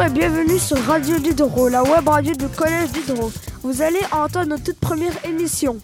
Bonjour 0.00 0.16
et 0.16 0.18
bienvenue 0.18 0.58
sur 0.58 0.78
Radio 0.86 1.18
Diderot, 1.18 1.68
la 1.68 1.82
web 1.82 2.08
radio 2.08 2.32
du 2.32 2.48
Collège 2.48 2.90
Diderot. 2.90 3.30
Vous 3.62 3.82
allez 3.82 4.00
entendre 4.12 4.46
notre 4.46 4.64
toute 4.64 4.80
première 4.80 5.12
émission. 5.26 5.76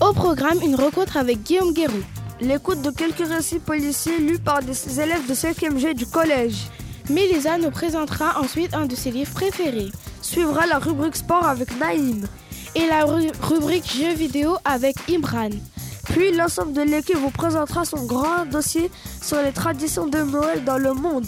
Au 0.00 0.12
programme, 0.12 0.60
une 0.62 0.76
rencontre 0.76 1.16
avec 1.16 1.42
Guillaume 1.42 1.72
Guérou. 1.72 1.98
L'écoute 2.40 2.80
de 2.80 2.90
quelques 2.90 3.26
récits 3.26 3.58
policiers 3.58 4.18
lus 4.18 4.38
par 4.38 4.62
des 4.62 5.00
élèves 5.00 5.26
de 5.28 5.34
5e 5.34 5.78
G 5.78 5.94
du 5.94 6.06
collège. 6.06 6.68
Mélisa 7.08 7.58
nous 7.58 7.72
présentera 7.72 8.40
ensuite 8.40 8.72
un 8.72 8.86
de 8.86 8.94
ses 8.94 9.10
livres 9.10 9.34
préférés. 9.34 9.90
Suivra 10.22 10.66
la 10.66 10.78
rubrique 10.78 11.16
sport 11.16 11.44
avec 11.44 11.76
Naïm. 11.76 12.24
Et 12.76 12.86
la 12.86 13.04
rubrique 13.04 13.92
jeux 13.92 14.14
vidéo 14.14 14.58
avec 14.64 14.94
Imran. 15.10 15.50
Puis 16.10 16.32
l'ensemble 16.32 16.72
de 16.72 16.82
l'équipe 16.82 17.16
vous 17.16 17.30
présentera 17.30 17.84
son 17.84 18.04
grand 18.04 18.44
dossier 18.44 18.90
sur 19.22 19.40
les 19.42 19.52
traditions 19.52 20.06
de 20.06 20.18
Noël 20.18 20.64
dans 20.64 20.78
le 20.78 20.92
monde. 20.92 21.26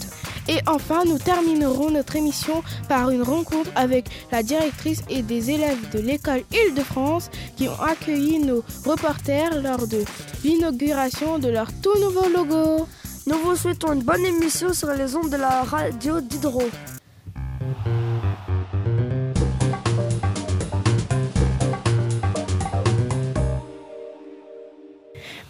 Et 0.49 0.57
enfin, 0.67 1.03
nous 1.05 1.17
terminerons 1.17 1.89
notre 1.89 2.17
émission 2.17 2.63
par 2.89 3.09
une 3.09 3.21
rencontre 3.21 3.69
avec 3.75 4.05
la 4.31 4.43
directrice 4.43 5.01
et 5.09 5.21
des 5.21 5.51
élèves 5.51 5.89
de 5.93 5.99
l'école 5.99 6.43
Île-de-France 6.51 7.29
qui 7.55 7.69
ont 7.69 7.81
accueilli 7.81 8.39
nos 8.39 8.63
reporters 8.85 9.61
lors 9.61 9.87
de 9.87 10.03
l'inauguration 10.43 11.39
de 11.39 11.49
leur 11.49 11.67
tout 11.81 11.97
nouveau 12.01 12.27
logo. 12.27 12.85
Nous 13.25 13.37
vous 13.37 13.55
souhaitons 13.55 13.93
une 13.93 14.03
bonne 14.03 14.25
émission 14.25 14.73
sur 14.73 14.91
les 14.91 15.15
ondes 15.15 15.29
de 15.29 15.37
la 15.37 15.63
radio 15.63 16.19
d'Hydro. 16.19 16.63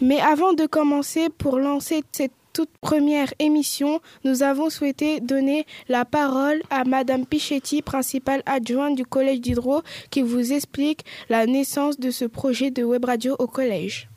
Mais 0.04 0.20
avant 0.20 0.52
de 0.52 0.66
commencer 0.66 1.30
pour 1.30 1.58
lancer 1.58 2.02
cette 2.12 2.34
toute 2.52 2.68
première 2.82 3.32
émission, 3.38 4.00
nous 4.22 4.42
avons 4.42 4.68
souhaité 4.68 5.18
donner 5.20 5.64
la 5.88 6.04
parole 6.04 6.60
à 6.68 6.84
Madame 6.84 7.24
Pichetti, 7.24 7.80
principale 7.80 8.42
adjointe 8.44 8.96
du 8.96 9.06
Collège 9.06 9.40
d'Hydro, 9.40 9.80
qui 10.10 10.20
vous 10.20 10.52
explique 10.52 11.06
la 11.30 11.46
naissance 11.46 11.98
de 11.98 12.10
ce 12.10 12.26
projet 12.26 12.70
de 12.70 12.84
web 12.84 13.06
radio 13.06 13.34
au 13.38 13.46
collège. 13.46 14.10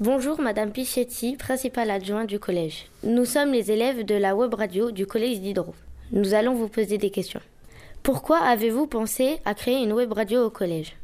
Bonjour 0.00 0.40
Madame 0.40 0.70
Pichetti, 0.70 1.36
principale 1.36 1.90
adjointe 1.90 2.30
du 2.30 2.38
collège. 2.38 2.86
Nous 3.02 3.26
sommes 3.26 3.52
les 3.52 3.70
élèves 3.70 4.06
de 4.06 4.14
la 4.14 4.34
web 4.34 4.54
radio 4.54 4.90
du 4.90 5.04
Collège 5.04 5.40
d'Hydro. 5.42 5.74
Nous 6.10 6.32
allons 6.32 6.54
vous 6.54 6.68
poser 6.68 6.96
des 6.96 7.10
questions. 7.10 7.42
Pourquoi 8.02 8.38
avez-vous 8.38 8.86
pensé 8.86 9.40
à 9.44 9.52
créer 9.52 9.84
une 9.84 9.92
web 9.92 10.10
radio 10.14 10.46
au 10.46 10.50
collège? 10.50 10.96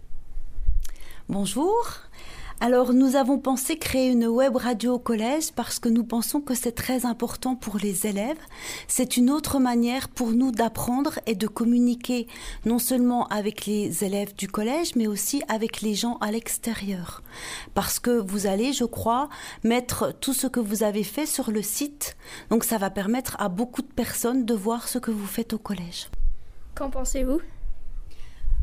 Bonjour. 1.28 1.86
Alors 2.64 2.92
nous 2.92 3.16
avons 3.16 3.40
pensé 3.40 3.76
créer 3.76 4.08
une 4.08 4.28
web 4.28 4.54
radio 4.54 4.94
au 4.94 4.98
collège 5.00 5.50
parce 5.50 5.80
que 5.80 5.88
nous 5.88 6.04
pensons 6.04 6.40
que 6.40 6.54
c'est 6.54 6.70
très 6.70 7.06
important 7.06 7.56
pour 7.56 7.76
les 7.76 8.06
élèves. 8.06 8.38
C'est 8.86 9.16
une 9.16 9.30
autre 9.30 9.58
manière 9.58 10.08
pour 10.08 10.30
nous 10.30 10.52
d'apprendre 10.52 11.18
et 11.26 11.34
de 11.34 11.48
communiquer 11.48 12.28
non 12.64 12.78
seulement 12.78 13.26
avec 13.26 13.66
les 13.66 14.04
élèves 14.04 14.36
du 14.36 14.46
collège 14.46 14.94
mais 14.94 15.08
aussi 15.08 15.42
avec 15.48 15.80
les 15.80 15.96
gens 15.96 16.18
à 16.20 16.30
l'extérieur. 16.30 17.24
Parce 17.74 17.98
que 17.98 18.12
vous 18.12 18.46
allez, 18.46 18.72
je 18.72 18.84
crois, 18.84 19.28
mettre 19.64 20.14
tout 20.20 20.32
ce 20.32 20.46
que 20.46 20.60
vous 20.60 20.84
avez 20.84 21.02
fait 21.02 21.26
sur 21.26 21.50
le 21.50 21.62
site. 21.62 22.16
Donc 22.48 22.62
ça 22.62 22.78
va 22.78 22.90
permettre 22.90 23.34
à 23.40 23.48
beaucoup 23.48 23.82
de 23.82 23.92
personnes 23.92 24.46
de 24.46 24.54
voir 24.54 24.86
ce 24.86 24.98
que 24.98 25.10
vous 25.10 25.26
faites 25.26 25.52
au 25.52 25.58
collège. 25.58 26.06
Qu'en 26.76 26.90
pensez-vous? 26.90 27.40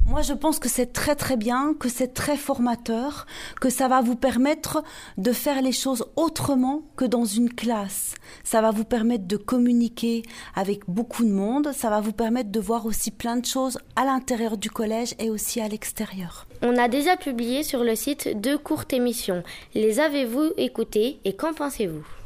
Moi, 0.05 0.21
je 0.23 0.33
pense 0.33 0.57
que 0.57 0.69
c'est 0.69 0.91
très 0.91 1.15
très 1.15 1.37
bien, 1.37 1.75
que 1.79 1.87
c'est 1.87 2.13
très 2.13 2.35
formateur, 2.35 3.27
que 3.61 3.69
ça 3.69 3.87
va 3.87 4.01
vous 4.01 4.15
permettre 4.15 4.83
de 5.17 5.31
faire 5.31 5.61
les 5.61 5.71
choses 5.71 6.05
autrement 6.15 6.81
que 6.95 7.05
dans 7.05 7.25
une 7.25 7.53
classe. 7.53 8.15
Ça 8.43 8.61
va 8.61 8.71
vous 8.71 8.85
permettre 8.85 9.27
de 9.27 9.37
communiquer 9.37 10.23
avec 10.55 10.81
beaucoup 10.87 11.23
de 11.23 11.31
monde, 11.31 11.71
ça 11.73 11.89
va 11.91 12.01
vous 12.01 12.11
permettre 12.11 12.49
de 12.49 12.59
voir 12.59 12.87
aussi 12.87 13.11
plein 13.11 13.37
de 13.37 13.45
choses 13.45 13.77
à 13.95 14.05
l'intérieur 14.05 14.57
du 14.57 14.71
collège 14.71 15.13
et 15.19 15.29
aussi 15.29 15.61
à 15.61 15.67
l'extérieur. 15.67 16.47
On 16.63 16.77
a 16.77 16.87
déjà 16.87 17.15
publié 17.15 17.63
sur 17.63 17.83
le 17.83 17.95
site 17.95 18.41
deux 18.41 18.57
courtes 18.57 18.93
émissions. 18.93 19.43
Les 19.75 19.99
avez-vous 19.99 20.53
écoutées 20.57 21.19
et 21.23 21.35
qu'en 21.35 21.53
pensez-vous? 21.53 22.18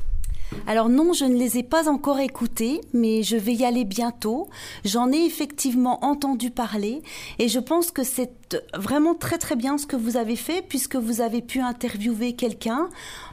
Alors 0.66 0.90
non, 0.90 1.14
je 1.14 1.26
ne 1.26 1.36
les 1.36 1.58
ai 1.58 1.64
pas 1.64 1.90
encore 1.90 2.20
écoutés, 2.20 2.82
mais 2.94 3.22
je 3.22 3.36
vais 3.36 3.54
y 3.54 3.66
aller 3.66 3.84
bientôt. 3.84 4.50
J'en 4.86 5.12
ai 5.12 5.26
effectivement 5.26 6.04
entendu 6.04 6.52
parler 6.52 7.02
et 7.40 7.48
je 7.48 7.60
pense 7.60 7.92
que 7.92 8.04
c'est 8.04 8.32
vraiment 8.74 9.14
très 9.14 9.38
très 9.38 9.56
bien 9.56 9.78
ce 9.78 9.86
que 9.86 9.96
vous 9.96 10.18
avez 10.18 10.36
fait 10.36 10.62
puisque 10.62 10.96
vous 10.96 11.22
avez 11.22 11.42
pu 11.42 11.60
interviewer 11.60 12.34
quelqu'un. 12.34 12.90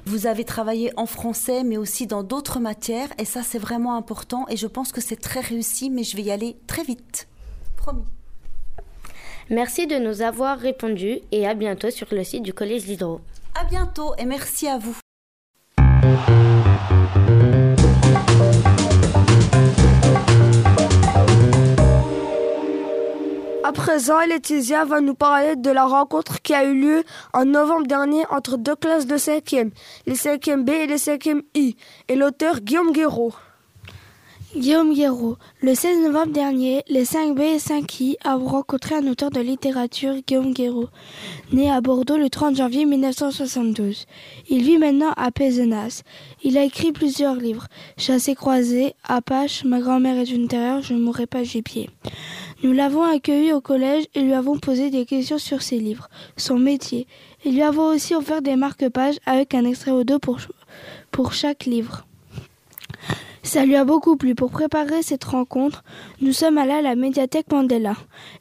Vous 0.06 0.26
avez 0.26 0.44
travaillé 0.44 0.92
en 0.96 1.06
français 1.06 1.62
mais 1.64 1.76
aussi 1.76 2.06
dans 2.06 2.22
d'autres 2.22 2.58
matières 2.58 3.08
et 3.18 3.24
ça 3.24 3.42
c'est 3.42 3.58
vraiment 3.58 3.94
important 3.94 4.46
et 4.48 4.56
je 4.56 4.66
pense 4.66 4.92
que 4.92 5.00
c'est 5.00 5.20
très 5.20 5.40
réussi 5.40 5.90
mais 5.90 6.02
je 6.02 6.16
vais 6.16 6.22
y 6.22 6.30
aller 6.30 6.56
très 6.66 6.82
vite. 6.82 7.28
Promis. 7.76 8.04
Merci 9.50 9.86
de 9.86 9.96
nous 9.96 10.22
avoir 10.22 10.58
répondu 10.58 11.20
et 11.32 11.46
à 11.46 11.54
bientôt 11.54 11.90
sur 11.90 12.06
le 12.12 12.22
site 12.22 12.42
du 12.42 12.52
Collège 12.52 12.84
d'Hydro. 12.84 13.20
À 13.54 13.64
bientôt 13.64 14.14
et 14.16 14.24
merci 14.24 14.68
à 14.68 14.78
vous. 14.78 14.96
À 23.70 23.72
présent, 23.72 24.18
Laetitia 24.26 24.84
va 24.84 25.00
nous 25.00 25.14
parler 25.14 25.54
de 25.54 25.70
la 25.70 25.86
rencontre 25.86 26.42
qui 26.42 26.52
a 26.54 26.64
eu 26.64 26.74
lieu 26.74 27.04
en 27.32 27.44
novembre 27.44 27.86
dernier 27.86 28.24
entre 28.28 28.56
deux 28.56 28.74
classes 28.74 29.06
de 29.06 29.14
5e, 29.14 29.70
les 30.06 30.16
5e 30.16 30.64
B 30.64 30.70
et 30.70 30.86
les 30.88 30.96
5e 30.96 31.42
I, 31.54 31.76
et 32.08 32.16
l'auteur 32.16 32.62
Guillaume 32.62 32.90
Guéraud. 32.90 33.32
Guillaume 34.56 34.92
Guéraud. 34.92 35.36
Le 35.62 35.76
16 35.76 36.02
novembre 36.02 36.32
dernier, 36.32 36.82
les 36.88 37.04
5B 37.04 37.40
et 37.42 37.58
5I 37.58 38.16
ont 38.24 38.44
rencontré 38.44 38.96
un 38.96 39.06
auteur 39.06 39.30
de 39.30 39.38
littérature, 39.38 40.16
Guillaume 40.26 40.52
Guéraud, 40.52 40.88
né 41.52 41.70
à 41.70 41.80
Bordeaux 41.80 42.16
le 42.16 42.28
30 42.28 42.56
janvier 42.56 42.84
1972. 42.86 44.06
Il 44.48 44.64
vit 44.64 44.78
maintenant 44.78 45.12
à 45.16 45.30
Pézenas. 45.30 46.02
Il 46.42 46.58
a 46.58 46.64
écrit 46.64 46.90
plusieurs 46.90 47.36
livres. 47.36 47.68
Chassé 47.96 48.34
croisé, 48.34 48.94
Apache, 49.04 49.62
Ma 49.62 49.78
grand-mère 49.78 50.18
est 50.18 50.32
une 50.32 50.48
terreur, 50.48 50.82
je 50.82 50.94
mourrai 50.94 51.28
pas 51.28 51.42
pied. 51.64 51.88
Nous 52.62 52.72
l'avons 52.72 53.02
accueilli 53.02 53.54
au 53.54 53.62
collège 53.62 54.04
et 54.14 54.20
lui 54.20 54.34
avons 54.34 54.58
posé 54.58 54.90
des 54.90 55.06
questions 55.06 55.38
sur 55.38 55.62
ses 55.62 55.78
livres, 55.78 56.10
son 56.36 56.58
métier. 56.58 57.06
Et 57.44 57.50
lui 57.50 57.62
avons 57.62 57.86
aussi 57.86 58.14
offert 58.14 58.42
des 58.42 58.56
marque-pages 58.56 59.18
avec 59.24 59.54
un 59.54 59.64
extrait 59.64 59.92
ou 59.92 60.04
deux 60.04 60.18
pour, 60.18 60.38
pour 61.10 61.32
chaque 61.32 61.64
livre. 61.64 62.06
Ça 63.42 63.64
lui 63.64 63.76
a 63.76 63.86
beaucoup 63.86 64.16
plu. 64.16 64.34
Pour 64.34 64.50
préparer 64.50 65.02
cette 65.02 65.24
rencontre, 65.24 65.82
nous 66.20 66.34
sommes 66.34 66.58
allés 66.58 66.72
à 66.72 66.82
la 66.82 66.96
médiathèque 66.96 67.50
Mandela. 67.50 67.96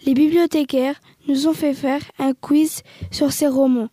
Les 0.06 0.14
bibliothécaires 0.14 1.00
nous 1.30 1.48
ont 1.48 1.54
fait 1.54 1.74
faire 1.74 2.02
un 2.20 2.34
quiz 2.34 2.84
sur 3.12 3.32
ses 3.32 3.48
romans. 3.48 3.90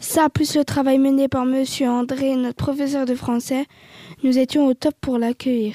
Ça, 0.00 0.28
plus 0.28 0.56
le 0.56 0.64
travail 0.64 0.98
mené 0.98 1.28
par 1.28 1.44
Monsieur 1.44 1.88
André, 1.88 2.34
notre 2.34 2.56
professeur 2.56 3.06
de 3.06 3.14
français, 3.14 3.66
nous 4.24 4.38
étions 4.38 4.66
au 4.66 4.74
top 4.74 4.94
pour 5.00 5.18
l'accueillir. 5.18 5.74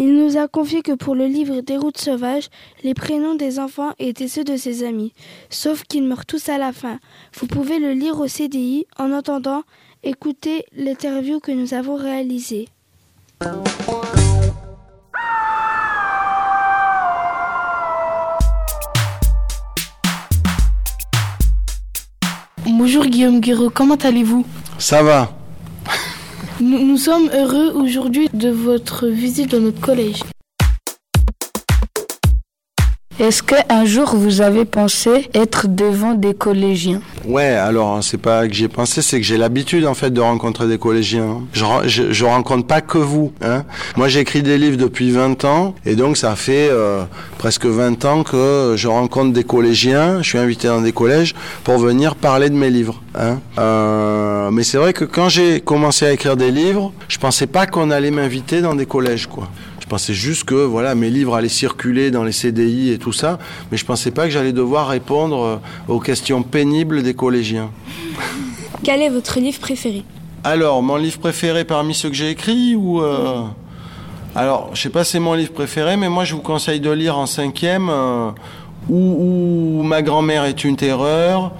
Il 0.00 0.14
nous 0.14 0.36
a 0.36 0.46
confié 0.46 0.82
que 0.82 0.92
pour 0.92 1.16
le 1.16 1.26
livre 1.26 1.60
Des 1.60 1.76
routes 1.76 1.98
sauvages, 1.98 2.50
les 2.84 2.94
prénoms 2.94 3.34
des 3.34 3.58
enfants 3.58 3.94
étaient 3.98 4.28
ceux 4.28 4.44
de 4.44 4.56
ses 4.56 4.84
amis, 4.84 5.12
sauf 5.50 5.82
qu'ils 5.82 6.04
meurent 6.04 6.24
tous 6.24 6.48
à 6.48 6.56
la 6.56 6.72
fin. 6.72 7.00
Vous 7.36 7.48
pouvez 7.48 7.80
le 7.80 7.94
lire 7.94 8.20
au 8.20 8.28
CDI 8.28 8.86
en 8.96 9.10
entendant 9.10 9.64
écouter 10.04 10.66
l'interview 10.72 11.40
que 11.40 11.50
nous 11.50 11.74
avons 11.74 11.96
réalisée. 11.96 12.68
Bonjour 22.64 23.04
Guillaume 23.04 23.40
Guiraud, 23.40 23.70
comment 23.70 23.96
allez-vous? 23.96 24.46
Ça 24.78 25.02
va. 25.02 25.37
Nous, 26.60 26.96
sommes 26.96 27.30
heureux 27.32 27.72
aujourd'hui 27.72 28.28
de 28.32 28.48
votre 28.48 29.06
visite 29.06 29.52
dans 29.52 29.60
notre 29.60 29.80
collège. 29.80 30.22
Est-ce 33.18 33.42
qu'un 33.42 33.84
jour 33.84 34.14
vous 34.14 34.42
avez 34.42 34.64
pensé 34.64 35.28
être 35.34 35.66
devant 35.66 36.14
des 36.14 36.34
collégiens? 36.34 37.00
Ouais, 37.24 37.48
alors 37.48 37.96
hein, 37.96 38.00
c'est 38.00 38.16
pas 38.16 38.46
que 38.46 38.54
j'ai 38.54 38.68
pensé, 38.68 39.02
c'est 39.02 39.18
que 39.18 39.26
j'ai 39.26 39.36
l'habitude 39.36 39.86
en 39.86 39.94
fait 39.94 40.10
de 40.10 40.20
rencontrer 40.20 40.68
des 40.68 40.78
collégiens. 40.78 41.40
Je, 41.52 41.64
je, 41.86 42.12
je 42.12 42.24
rencontre 42.24 42.68
pas 42.68 42.80
que 42.80 42.98
vous. 42.98 43.32
Hein. 43.42 43.64
Moi 43.96 44.06
j'écris 44.06 44.42
des 44.44 44.56
livres 44.56 44.76
depuis 44.76 45.10
20 45.10 45.44
ans 45.44 45.74
et 45.84 45.96
donc 45.96 46.16
ça 46.16 46.36
fait 46.36 46.68
euh, 46.70 47.02
presque 47.38 47.66
20 47.66 48.04
ans 48.04 48.22
que 48.22 48.74
je 48.76 48.86
rencontre 48.86 49.32
des 49.32 49.42
collégiens. 49.42 50.22
Je 50.22 50.28
suis 50.28 50.38
invité 50.38 50.68
dans 50.68 50.80
des 50.80 50.92
collèges 50.92 51.34
pour 51.64 51.78
venir 51.78 52.14
parler 52.14 52.50
de 52.50 52.54
mes 52.54 52.70
livres. 52.70 53.02
Hein. 53.16 53.40
Euh, 53.58 54.52
mais 54.52 54.62
c'est 54.62 54.78
vrai 54.78 54.92
que 54.92 55.04
quand 55.04 55.28
j'ai 55.28 55.60
commencé 55.60 56.06
à 56.06 56.12
écrire 56.12 56.36
des 56.36 56.52
livres, 56.52 56.92
je 57.08 57.18
pensais 57.18 57.48
pas 57.48 57.66
qu'on 57.66 57.90
allait 57.90 58.12
m'inviter 58.12 58.60
dans 58.60 58.76
des 58.76 58.86
collèges 58.86 59.26
quoi. 59.26 59.48
Je 59.88 59.90
pensais 59.90 60.12
juste 60.12 60.44
que 60.44 60.54
voilà, 60.54 60.94
mes 60.94 61.08
livres 61.08 61.34
allaient 61.34 61.48
circuler 61.48 62.10
dans 62.10 62.22
les 62.22 62.32
CDI 62.32 62.90
et 62.90 62.98
tout 62.98 63.14
ça, 63.14 63.38
mais 63.72 63.78
je 63.78 63.86
pensais 63.86 64.10
pas 64.10 64.24
que 64.24 64.30
j'allais 64.30 64.52
devoir 64.52 64.86
répondre 64.86 65.42
euh, 65.42 65.56
aux 65.88 65.98
questions 65.98 66.42
pénibles 66.42 67.02
des 67.02 67.14
collégiens. 67.14 67.70
Quel 68.84 69.00
est 69.00 69.08
votre 69.08 69.40
livre 69.40 69.58
préféré? 69.58 70.04
Alors, 70.44 70.82
mon 70.82 70.96
livre 70.96 71.18
préféré 71.18 71.64
parmi 71.64 71.94
ceux 71.94 72.10
que 72.10 72.14
j'ai 72.14 72.28
écrits 72.28 72.76
ou 72.76 73.00
euh, 73.00 73.44
Alors, 74.34 74.68
je 74.74 74.82
sais 74.82 74.90
pas, 74.90 75.04
c'est 75.04 75.20
mon 75.20 75.32
livre 75.32 75.52
préféré, 75.52 75.96
mais 75.96 76.10
moi, 76.10 76.24
je 76.24 76.34
vous 76.34 76.42
conseille 76.42 76.80
de 76.80 76.90
lire 76.90 77.16
en 77.16 77.24
cinquième 77.24 77.88
euh, 77.88 78.30
ou, 78.90 79.82
Ma 79.84 80.02
grand-mère 80.02 80.44
est 80.44 80.64
une 80.64 80.76
terreur 80.76 81.52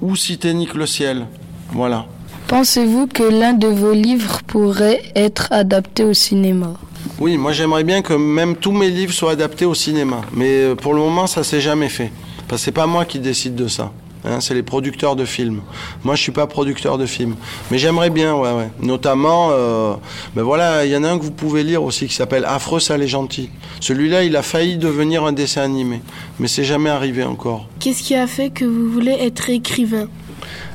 ou 0.00 0.14
Si 0.14 0.38
nique 0.54 0.74
le 0.74 0.86
ciel. 0.86 1.26
Voilà. 1.72 2.06
Pensez-vous 2.46 3.08
que 3.08 3.24
l'un 3.24 3.54
de 3.54 3.66
vos 3.66 3.92
livres 3.92 4.42
pourrait 4.46 5.02
être 5.16 5.48
adapté 5.50 6.04
au 6.04 6.14
cinéma? 6.14 6.74
Oui, 7.18 7.36
moi 7.36 7.52
j'aimerais 7.52 7.84
bien 7.84 8.02
que 8.02 8.14
même 8.14 8.56
tous 8.56 8.72
mes 8.72 8.90
livres 8.90 9.12
soient 9.12 9.32
adaptés 9.32 9.64
au 9.64 9.74
cinéma. 9.74 10.22
Mais 10.32 10.48
euh, 10.48 10.74
pour 10.74 10.94
le 10.94 11.00
moment, 11.00 11.26
ça 11.26 11.44
s'est 11.44 11.60
jamais 11.60 11.88
fait. 11.88 12.10
Parce 12.48 12.62
que 12.62 12.64
c'est 12.66 12.72
pas 12.72 12.86
moi 12.86 13.04
qui 13.04 13.18
décide 13.18 13.54
de 13.54 13.68
ça. 13.68 13.92
Hein, 14.24 14.40
c'est 14.40 14.54
les 14.54 14.62
producteurs 14.62 15.16
de 15.16 15.24
films. 15.24 15.62
Moi, 16.04 16.14
je 16.14 16.22
suis 16.22 16.32
pas 16.32 16.46
producteur 16.46 16.96
de 16.96 17.06
films, 17.06 17.34
mais 17.70 17.78
j'aimerais 17.78 18.10
bien, 18.10 18.34
ouais, 18.36 18.52
ouais. 18.52 18.70
Notamment, 18.80 19.48
euh, 19.50 19.94
ben 20.36 20.42
voilà, 20.42 20.84
il 20.84 20.92
y 20.92 20.96
en 20.96 21.02
a 21.02 21.08
un 21.08 21.18
que 21.18 21.24
vous 21.24 21.32
pouvez 21.32 21.64
lire 21.64 21.82
aussi 21.82 22.06
qui 22.06 22.14
s'appelle 22.14 22.44
Affreux, 22.44 22.78
sale 22.78 23.02
et 23.02 23.08
gentil. 23.08 23.50
Celui-là, 23.80 24.22
il 24.22 24.36
a 24.36 24.42
failli 24.42 24.76
devenir 24.76 25.24
un 25.24 25.32
dessin 25.32 25.62
animé, 25.62 26.02
mais 26.38 26.46
c'est 26.46 26.62
jamais 26.62 26.90
arrivé 26.90 27.24
encore. 27.24 27.66
Qu'est-ce 27.80 28.04
qui 28.04 28.14
a 28.14 28.28
fait 28.28 28.50
que 28.50 28.64
vous 28.64 28.90
voulez 28.90 29.16
être 29.18 29.50
écrivain? 29.50 30.06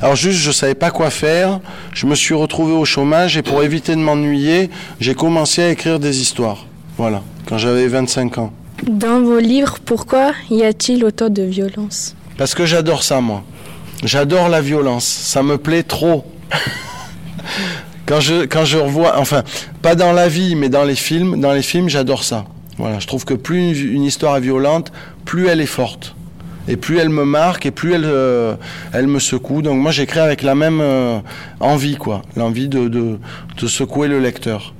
Alors 0.01 0.15
juste, 0.15 0.39
je 0.39 0.51
savais 0.51 0.75
pas 0.75 0.91
quoi 0.91 1.09
faire. 1.09 1.59
Je 1.93 2.05
me 2.05 2.15
suis 2.15 2.33
retrouvé 2.33 2.73
au 2.73 2.85
chômage 2.85 3.37
et 3.37 3.41
pour 3.41 3.63
éviter 3.63 3.95
de 3.95 4.01
m'ennuyer, 4.01 4.69
j'ai 4.99 5.15
commencé 5.15 5.63
à 5.63 5.69
écrire 5.69 5.99
des 5.99 6.21
histoires. 6.21 6.65
Voilà, 6.97 7.21
quand 7.47 7.57
j'avais 7.57 7.87
25 7.87 8.37
ans. 8.37 8.51
Dans 8.87 9.21
vos 9.21 9.39
livres, 9.39 9.77
pourquoi 9.83 10.31
y 10.49 10.63
a-t-il 10.63 11.03
autant 11.03 11.29
de 11.29 11.43
violence? 11.43 12.15
Parce 12.37 12.53
que 12.53 12.65
j'adore 12.65 13.03
ça, 13.03 13.21
moi. 13.21 13.43
J'adore 14.03 14.49
la 14.49 14.61
violence. 14.61 15.05
Ça 15.05 15.41
me 15.41 15.57
plaît 15.57 15.83
trop. 15.83 16.25
quand, 18.05 18.19
je, 18.19 18.45
quand 18.45 18.65
je 18.65 18.77
revois, 18.77 19.17
enfin, 19.17 19.43
pas 19.81 19.95
dans 19.95 20.11
la 20.11 20.27
vie, 20.27 20.55
mais 20.55 20.69
dans 20.69 20.83
les 20.83 20.95
films, 20.95 21.39
dans 21.39 21.53
les 21.53 21.63
films, 21.63 21.89
j'adore 21.89 22.23
ça. 22.23 22.45
Voilà, 22.77 22.99
je 22.99 23.07
trouve 23.07 23.25
que 23.25 23.33
plus 23.33 23.81
une, 23.81 24.03
histoire 24.03 24.37
est 24.37 24.41
violente, 24.41 24.91
plus 25.25 25.47
elle 25.47 25.61
est 25.61 25.65
forte. 25.65 26.15
Et 26.67 26.75
plus 26.77 26.97
elle 26.97 27.09
me 27.09 27.23
marque, 27.23 27.65
et 27.65 27.71
plus 27.71 27.93
elle, 27.93 28.05
euh, 28.05 28.55
elle 28.93 29.07
me 29.07 29.19
secoue. 29.19 29.61
Donc 29.61 29.77
moi, 29.77 29.91
j'écris 29.91 30.19
avec 30.19 30.41
la 30.41 30.55
même 30.55 30.79
euh, 30.81 31.19
envie, 31.59 31.95
quoi. 31.95 32.21
L'envie 32.35 32.67
de, 32.67 32.87
de, 32.87 33.17
de 33.59 33.67
secouer 33.67 34.07
le 34.07 34.19
lecteur. 34.19 34.73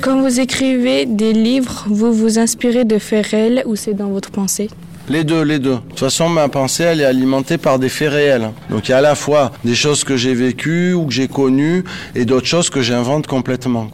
Quand 0.00 0.20
vous 0.20 0.40
écrivez 0.40 1.06
des 1.06 1.32
livres, 1.32 1.84
vous 1.88 2.12
vous 2.12 2.38
inspirez 2.38 2.84
de 2.84 2.98
faits 2.98 3.26
réels 3.26 3.62
ou 3.66 3.76
c'est 3.76 3.94
dans 3.94 4.08
votre 4.08 4.30
pensée? 4.30 4.68
Les 5.08 5.22
deux, 5.22 5.42
les 5.42 5.58
deux. 5.58 5.74
De 5.74 5.80
toute 5.90 6.00
façon, 6.00 6.30
ma 6.30 6.48
pensée, 6.48 6.84
elle 6.84 7.02
est 7.02 7.04
alimentée 7.04 7.58
par 7.58 7.78
des 7.78 7.90
faits 7.90 8.10
réels. 8.10 8.50
Donc 8.70 8.88
il 8.88 8.92
y 8.92 8.94
a 8.94 8.98
à 8.98 9.02
la 9.02 9.14
fois 9.14 9.52
des 9.64 9.74
choses 9.74 10.02
que 10.02 10.16
j'ai 10.16 10.34
vécues 10.34 10.94
ou 10.94 11.04
que 11.04 11.12
j'ai 11.12 11.28
connues 11.28 11.84
et 12.14 12.24
d'autres 12.24 12.46
choses 12.46 12.70
que 12.70 12.80
j'invente 12.80 13.26
complètement. 13.26 13.90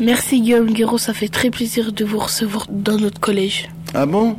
Merci 0.00 0.40
Guillaume 0.40 0.72
Guéraud, 0.72 0.98
ça 0.98 1.14
fait 1.14 1.28
très 1.28 1.50
plaisir 1.50 1.92
de 1.92 2.04
vous 2.04 2.18
recevoir 2.18 2.66
dans 2.68 2.96
notre 2.96 3.20
collège. 3.20 3.70
Ah 3.94 4.06
bon? 4.06 4.36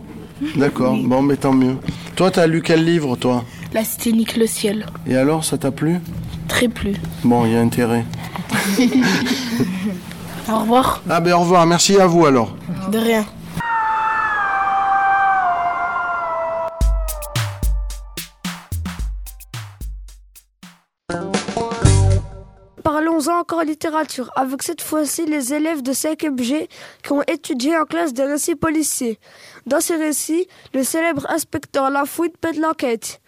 D'accord, 0.55 0.97
bon, 0.97 1.21
mais 1.21 1.37
tant 1.37 1.53
mieux. 1.53 1.77
Toi, 2.15 2.31
t'as 2.31 2.47
lu 2.47 2.61
quel 2.61 2.83
livre, 2.83 3.15
toi? 3.15 3.43
La 3.73 3.83
Cité 3.83 4.11
nique 4.11 4.37
le 4.37 4.47
ciel. 4.47 4.85
Et 5.07 5.15
alors, 5.15 5.43
ça 5.43 5.57
t'a 5.57 5.71
plu? 5.71 5.99
Très 6.47 6.67
plu. 6.67 6.93
Bon, 7.23 7.45
il 7.45 7.53
y 7.53 7.55
a 7.55 7.61
intérêt. 7.61 8.05
au 10.49 10.59
revoir. 10.59 11.01
Ah 11.09 11.19
ben 11.19 11.33
au 11.33 11.39
revoir, 11.39 11.65
merci 11.65 11.97
à 11.97 12.07
vous 12.07 12.25
alors. 12.25 12.55
De 12.91 12.97
rien. 12.97 13.25
Parlons-en 23.15 23.39
encore 23.39 23.63
littérature, 23.63 24.29
avec 24.35 24.61
cette 24.61 24.81
fois-ci 24.81 25.25
les 25.25 25.53
élèves 25.53 25.81
de 25.81 25.93
5 25.93 26.37
G 26.37 26.67
qui 27.01 27.13
ont 27.13 27.21
étudié 27.21 27.77
en 27.77 27.85
classe 27.85 28.11
des 28.11 28.25
récits 28.25 28.55
policiers. 28.55 29.19
Dans 29.65 29.79
ces 29.79 29.95
récits, 29.95 30.49
le 30.73 30.83
célèbre 30.83 31.25
inspecteur 31.29 31.89
Lafouine 31.89 32.33
pète 32.41 32.57
l'enquête. 32.57 33.21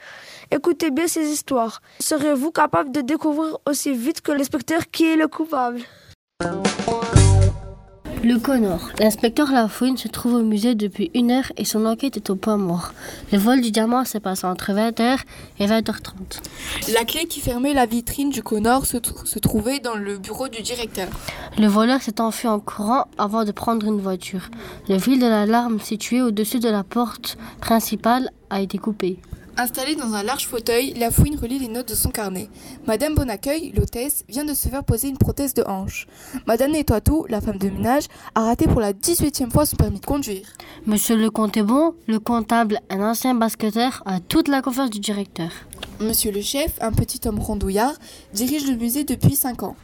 Écoutez 0.51 0.91
bien 0.91 1.07
ces 1.07 1.29
histoires. 1.29 1.81
Serez-vous 2.01 2.51
capable 2.51 2.91
de 2.91 2.99
découvrir 2.99 3.59
aussi 3.65 3.93
vite 3.93 4.19
que 4.19 4.33
l'inspecteur 4.33 4.81
qui 4.91 5.05
est 5.05 5.15
le 5.15 5.29
coupable? 5.29 5.79
Le 8.27 8.39
Connor. 8.39 8.89
L'inspecteur 8.99 9.53
Lafouine 9.53 9.95
se 9.95 10.09
trouve 10.09 10.33
au 10.33 10.43
musée 10.43 10.75
depuis 10.75 11.09
une 11.13 11.31
heure 11.31 11.49
et 11.55 11.63
son 11.63 11.85
enquête 11.85 12.17
est 12.17 12.29
au 12.29 12.35
point 12.35 12.57
mort. 12.57 12.91
Le 13.31 13.37
vol 13.37 13.61
du 13.61 13.71
diamant 13.71 14.03
s'est 14.03 14.19
passé 14.19 14.45
entre 14.45 14.73
20h 14.73 15.19
et 15.59 15.65
20h30. 15.65 16.41
La 16.93 17.05
clé 17.05 17.25
qui 17.25 17.39
fermait 17.39 17.73
la 17.73 17.85
vitrine 17.85 18.29
du 18.29 18.43
Connor 18.43 18.85
se, 18.85 18.97
se 19.23 19.39
trouvait 19.39 19.79
dans 19.79 19.95
le 19.95 20.17
bureau 20.17 20.49
du 20.49 20.61
directeur. 20.61 21.07
Le 21.57 21.67
voleur 21.67 22.01
s'est 22.01 22.19
enfui 22.19 22.49
en 22.49 22.59
courant 22.59 23.05
avant 23.17 23.45
de 23.45 23.53
prendre 23.53 23.85
une 23.85 24.01
voiture. 24.01 24.49
Le 24.89 24.99
fil 24.99 25.21
de 25.21 25.25
l'alarme 25.25 25.79
situé 25.79 26.21
au-dessus 26.21 26.59
de 26.59 26.69
la 26.69 26.83
porte 26.83 27.37
principale 27.61 28.29
a 28.49 28.59
été 28.59 28.77
coupé. 28.77 29.19
Installée 29.59 29.95
dans 29.95 30.13
un 30.13 30.21
large 30.21 30.45
fauteuil, 30.45 30.93
la 30.93 31.09
fouine 31.09 31.35
relit 31.35 31.57
les 31.57 31.67
notes 31.67 31.89
de 31.89 31.95
son 31.95 32.11
carnet. 32.11 32.47
Madame 32.85 33.15
Bonaccueil, 33.15 33.71
l'hôtesse, 33.75 34.23
vient 34.29 34.45
de 34.45 34.53
se 34.53 34.67
faire 34.69 34.83
poser 34.83 35.07
une 35.07 35.17
prothèse 35.17 35.55
de 35.55 35.63
hanche. 35.65 36.05
Madame 36.45 36.73
Nettoitou, 36.73 37.25
la 37.27 37.41
femme 37.41 37.57
de 37.57 37.67
ménage, 37.69 38.03
a 38.35 38.43
raté 38.43 38.67
pour 38.67 38.81
la 38.81 38.93
18e 38.93 39.49
fois 39.49 39.65
son 39.65 39.75
permis 39.75 39.99
de 39.99 40.05
conduire. 40.05 40.45
Monsieur 40.85 41.15
le 41.15 41.31
comte 41.31 41.57
est 41.57 41.63
bon, 41.63 41.95
le 42.05 42.19
comptable, 42.19 42.79
un 42.91 43.01
ancien 43.01 43.33
basketteur, 43.33 44.03
a 44.05 44.19
toute 44.19 44.47
la 44.47 44.61
confiance 44.61 44.91
du 44.91 44.99
directeur. 44.99 45.49
Monsieur 46.01 46.31
le 46.31 46.41
chef, 46.41 46.75
un 46.79 46.91
petit 46.91 47.27
homme 47.27 47.39
rondouillard, 47.39 47.95
dirige 48.33 48.67
le 48.67 48.75
musée 48.75 49.05
depuis 49.05 49.35
5 49.35 49.63
ans. 49.63 49.75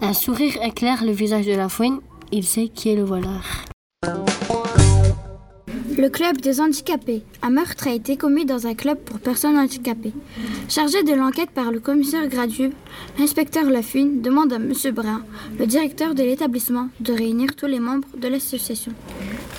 Un 0.00 0.14
sourire 0.14 0.60
éclaire 0.64 1.04
le 1.04 1.12
visage 1.12 1.46
de 1.46 1.54
la 1.54 1.68
fouine, 1.68 2.00
il 2.32 2.44
sait 2.44 2.66
qui 2.66 2.88
est 2.88 2.96
le 2.96 3.04
voleur. 3.04 3.66
Le 5.98 6.10
club 6.10 6.42
des 6.42 6.60
handicapés. 6.60 7.22
Un 7.40 7.48
meurtre 7.48 7.88
a 7.88 7.94
été 7.94 8.18
commis 8.18 8.44
dans 8.44 8.66
un 8.66 8.74
club 8.74 8.98
pour 8.98 9.18
personnes 9.18 9.56
handicapées. 9.56 10.12
Chargé 10.68 11.02
de 11.02 11.14
l'enquête 11.14 11.50
par 11.50 11.72
le 11.72 11.80
commissaire 11.80 12.28
Gradu, 12.28 12.70
l'inspecteur 13.18 13.64
Lafune 13.64 14.20
demande 14.20 14.52
à 14.52 14.56
M. 14.56 14.72
Brun, 14.92 15.24
le 15.58 15.66
directeur 15.66 16.14
de 16.14 16.22
l'établissement, 16.22 16.88
de 17.00 17.14
réunir 17.14 17.56
tous 17.56 17.64
les 17.64 17.80
membres 17.80 18.08
de 18.14 18.28
l'association. 18.28 18.92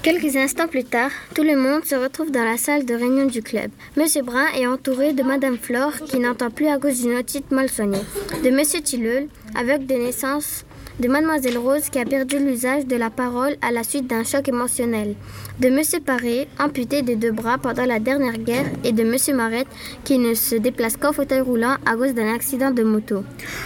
Quelques 0.04 0.36
instants 0.36 0.68
plus 0.68 0.84
tard, 0.84 1.10
tout 1.34 1.42
le 1.42 1.58
monde 1.58 1.86
se 1.86 1.96
retrouve 1.96 2.30
dans 2.30 2.46
la 2.46 2.58
salle 2.58 2.86
de 2.86 2.94
réunion 2.94 3.26
du 3.26 3.42
club. 3.42 3.72
M. 3.98 4.06
Brun 4.24 4.46
est 4.56 4.68
entouré 4.68 5.14
de 5.14 5.24
Mme 5.24 5.58
Flore, 5.58 5.94
qui 6.06 6.20
n'entend 6.20 6.52
plus 6.52 6.68
à 6.68 6.78
cause 6.78 7.02
d'une 7.02 7.18
otite 7.18 7.50
mal 7.50 7.68
soignée, 7.68 8.06
de 8.44 8.50
M. 8.50 8.62
Tilleul, 8.84 9.28
aveugle 9.56 9.88
de 9.88 9.96
naissance, 9.96 10.66
de 11.00 11.08
Mademoiselle 11.08 11.58
Rose 11.58 11.90
qui 11.92 12.00
a 12.00 12.06
perdu 12.06 12.40
l'usage 12.40 12.88
de 12.88 12.96
la 12.96 13.10
parole 13.10 13.56
à 13.62 13.72
la 13.72 13.84
suite 13.84 14.08
d'un 14.08 14.24
choc 14.24 14.48
émotionnel, 14.48 15.16
de 15.60 15.70
Monsieur 15.70 16.00
Paré, 16.00 16.48
amputé 16.60 17.04
des 17.04 17.16
deux 17.16 17.32
bras 17.32 17.58
pendant 17.58 17.86
la 17.86 18.00
dernière 18.00 18.38
guerre, 18.38 18.66
et 18.84 18.92
de 18.92 19.04
Monsieur 19.04 19.36
Marette 19.36 19.68
qui 20.04 20.18
ne 20.18 20.34
se 20.34 20.56
déplace 20.56 20.98
qu'en 20.98 21.14
fauteuil 21.14 21.42
roulant 21.42 21.76
à 21.86 21.96
cause 21.96 22.14
d'un 22.14 22.34
accident 22.34 22.72
de 22.72 22.84
moto. 22.84 23.24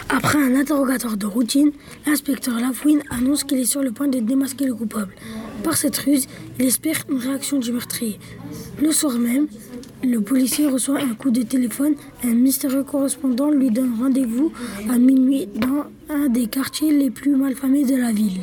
Après 0.09 0.39
un 0.39 0.55
interrogatoire 0.55 1.15
de 1.15 1.25
routine, 1.25 1.71
l'inspecteur 2.05 2.59
Lafouine 2.59 3.01
annonce 3.09 3.43
qu'il 3.43 3.59
est 3.59 3.65
sur 3.65 3.81
le 3.81 3.91
point 3.91 4.07
de 4.07 4.19
démasquer 4.19 4.65
le 4.65 4.75
coupable. 4.75 5.13
Par 5.63 5.77
cette 5.77 5.97
ruse, 5.97 6.27
il 6.59 6.65
espère 6.65 6.97
une 7.09 7.17
réaction 7.17 7.59
du 7.59 7.71
meurtrier. 7.71 8.19
Le 8.81 8.91
soir 8.91 9.17
même, 9.17 9.47
le 10.03 10.19
policier 10.21 10.67
reçoit 10.67 10.99
un 10.99 11.13
coup 11.13 11.31
de 11.31 11.41
téléphone. 11.41 11.95
Un 12.23 12.33
mystérieux 12.33 12.83
correspondant 12.83 13.49
lui 13.49 13.69
donne 13.69 13.95
rendez-vous 13.99 14.51
à 14.89 14.97
minuit 14.97 15.47
dans 15.55 15.85
un 16.09 16.27
des 16.27 16.47
quartiers 16.47 16.91
les 16.91 17.09
plus 17.09 17.35
malfamés 17.35 17.85
de 17.85 17.95
la 17.95 18.11
ville. 18.11 18.41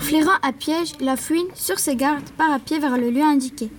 Flairant 0.00 0.38
à 0.42 0.52
piège, 0.52 0.92
la 1.00 1.16
fouine, 1.16 1.46
sur 1.54 1.78
ses 1.78 1.96
gardes, 1.96 2.28
part 2.36 2.52
à 2.52 2.58
pied 2.58 2.78
vers 2.78 2.98
le 2.98 3.10
lieu 3.10 3.22
indiqué. 3.22 3.70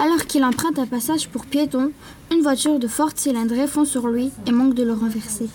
Alors 0.00 0.26
qu'il 0.26 0.44
emprunte 0.44 0.78
un 0.78 0.86
passage 0.86 1.28
pour 1.28 1.46
piétons, 1.46 1.92
une 2.32 2.42
voiture 2.42 2.78
de 2.78 2.88
forte 2.88 3.18
cylindrée 3.18 3.66
fond 3.66 3.84
sur 3.84 4.08
lui 4.08 4.30
et 4.46 4.52
manque 4.52 4.74
de 4.74 4.82
le 4.82 4.92
renverser. 4.92 5.48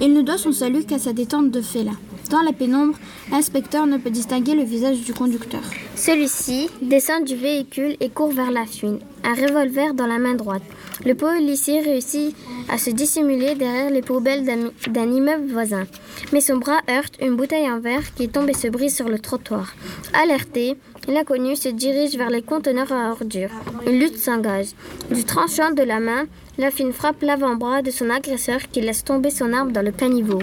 Il 0.00 0.12
ne 0.12 0.22
doit 0.22 0.38
son 0.38 0.52
salut 0.52 0.84
qu'à 0.84 0.98
sa 0.98 1.12
détente 1.12 1.50
de 1.50 1.60
félin. 1.60 1.96
Dans 2.30 2.42
la 2.42 2.52
pénombre, 2.52 2.98
l'inspecteur 3.30 3.86
ne 3.86 3.96
peut 3.96 4.10
distinguer 4.10 4.54
le 4.54 4.62
visage 4.62 5.00
du 5.00 5.14
conducteur. 5.14 5.62
Celui-ci 5.96 6.68
descend 6.82 7.24
du 7.24 7.34
véhicule 7.34 7.96
et 8.00 8.10
court 8.10 8.32
vers 8.32 8.50
la 8.50 8.66
fuite, 8.66 9.00
un 9.24 9.34
revolver 9.34 9.94
dans 9.94 10.06
la 10.06 10.18
main 10.18 10.34
droite. 10.34 10.62
Le 11.06 11.14
policier 11.14 11.80
réussit 11.80 12.36
à 12.68 12.76
se 12.76 12.90
dissimuler 12.90 13.54
derrière 13.54 13.90
les 13.90 14.02
poubelles 14.02 14.44
d'un 14.44 15.10
immeuble 15.10 15.50
voisin. 15.50 15.86
Mais 16.32 16.40
son 16.40 16.56
bras 16.56 16.80
heurte 16.90 17.14
une 17.22 17.36
bouteille 17.36 17.70
en 17.70 17.80
verre 17.80 18.14
qui 18.14 18.28
tombe 18.28 18.50
et 18.50 18.54
se 18.54 18.68
brise 18.68 18.94
sur 18.94 19.08
le 19.08 19.18
trottoir. 19.18 19.72
Alerté, 20.12 20.76
l'inconnu 21.08 21.56
se 21.56 21.68
dirige 21.68 22.16
vers 22.16 22.30
les 22.30 22.42
conteneurs 22.42 22.92
à 22.92 23.10
ordures. 23.10 23.50
Une 23.86 23.98
lutte 23.98 24.18
s'engage. 24.18 24.68
Du 25.10 25.24
tranchant 25.24 25.72
de 25.72 25.82
la 25.82 26.00
main, 26.00 26.26
la 26.58 26.70
fine 26.70 26.92
frappe 26.92 27.22
l'avant-bras 27.22 27.82
de 27.82 27.90
son 27.90 28.10
agresseur 28.10 28.60
qui 28.70 28.80
laisse 28.80 29.04
tomber 29.04 29.30
son 29.30 29.52
arme 29.52 29.72
dans 29.72 29.82
le 29.82 29.90
caniveau. 29.90 30.40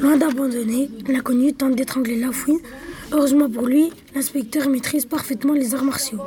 Loin 0.00 0.16
d'abandonner, 0.16 0.90
l'inconnu 1.06 1.52
tente 1.52 1.76
d'étrangler 1.76 2.16
la 2.16 2.32
fouine, 2.32 2.60
Heureusement 3.10 3.48
pour 3.48 3.66
lui, 3.66 3.90
l'inspecteur 4.14 4.68
maîtrise 4.68 5.06
parfaitement 5.06 5.54
les 5.54 5.74
arts 5.74 5.84
martiaux. 5.84 6.20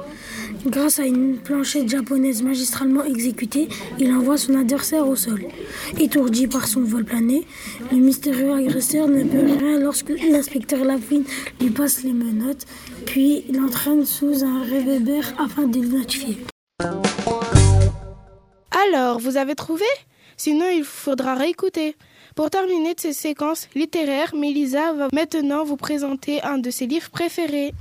Grâce 0.66 1.00
à 1.00 1.06
une 1.06 1.38
planchette 1.38 1.88
japonaise 1.88 2.42
magistralement 2.42 3.04
exécutée, 3.04 3.68
il 4.00 4.12
envoie 4.12 4.38
son 4.38 4.56
adversaire 4.56 5.08
au 5.08 5.16
sol. 5.16 5.44
Étourdi 6.00 6.48
par 6.48 6.68
son 6.68 6.82
vol 6.82 7.06
plané, 7.06 7.46
le 7.92 7.98
mystérieux 7.98 8.54
agresseur 8.54 9.08
ne 9.08 9.24
peut 9.24 9.46
rien 9.46 9.80
lorsque 9.80 10.10
l'inspecteur 10.10 10.84
Lafine 10.84 11.24
lui 11.60 11.70
passe 11.70 12.04
les 12.04 12.14
menottes, 12.14 12.66
puis 13.06 13.46
l'entraîne 13.54 14.06
sous 14.06 14.44
un 14.44 14.64
réverbère 14.64 15.34
afin 15.40 15.68
de 15.68 15.80
l'identifier. 15.80 16.38
Alors, 18.88 19.20
vous 19.20 19.38
avez 19.38 19.54
trouvé? 19.54 19.86
Sinon, 20.36 20.66
il 20.74 20.84
faudra 20.84 21.36
réécouter. 21.36 21.96
Pour 22.36 22.50
terminer 22.50 22.94
de 22.94 23.00
cette 23.00 23.14
séquence 23.14 23.68
littéraire, 23.76 24.34
Mélisa 24.34 24.94
va 24.94 25.10
maintenant 25.12 25.66
vous 25.66 25.76
présenter 25.76 26.42
un 26.44 26.58
de 26.60 26.72
ses 26.72 26.88
livres 26.88 27.10
préférés. 27.10 27.74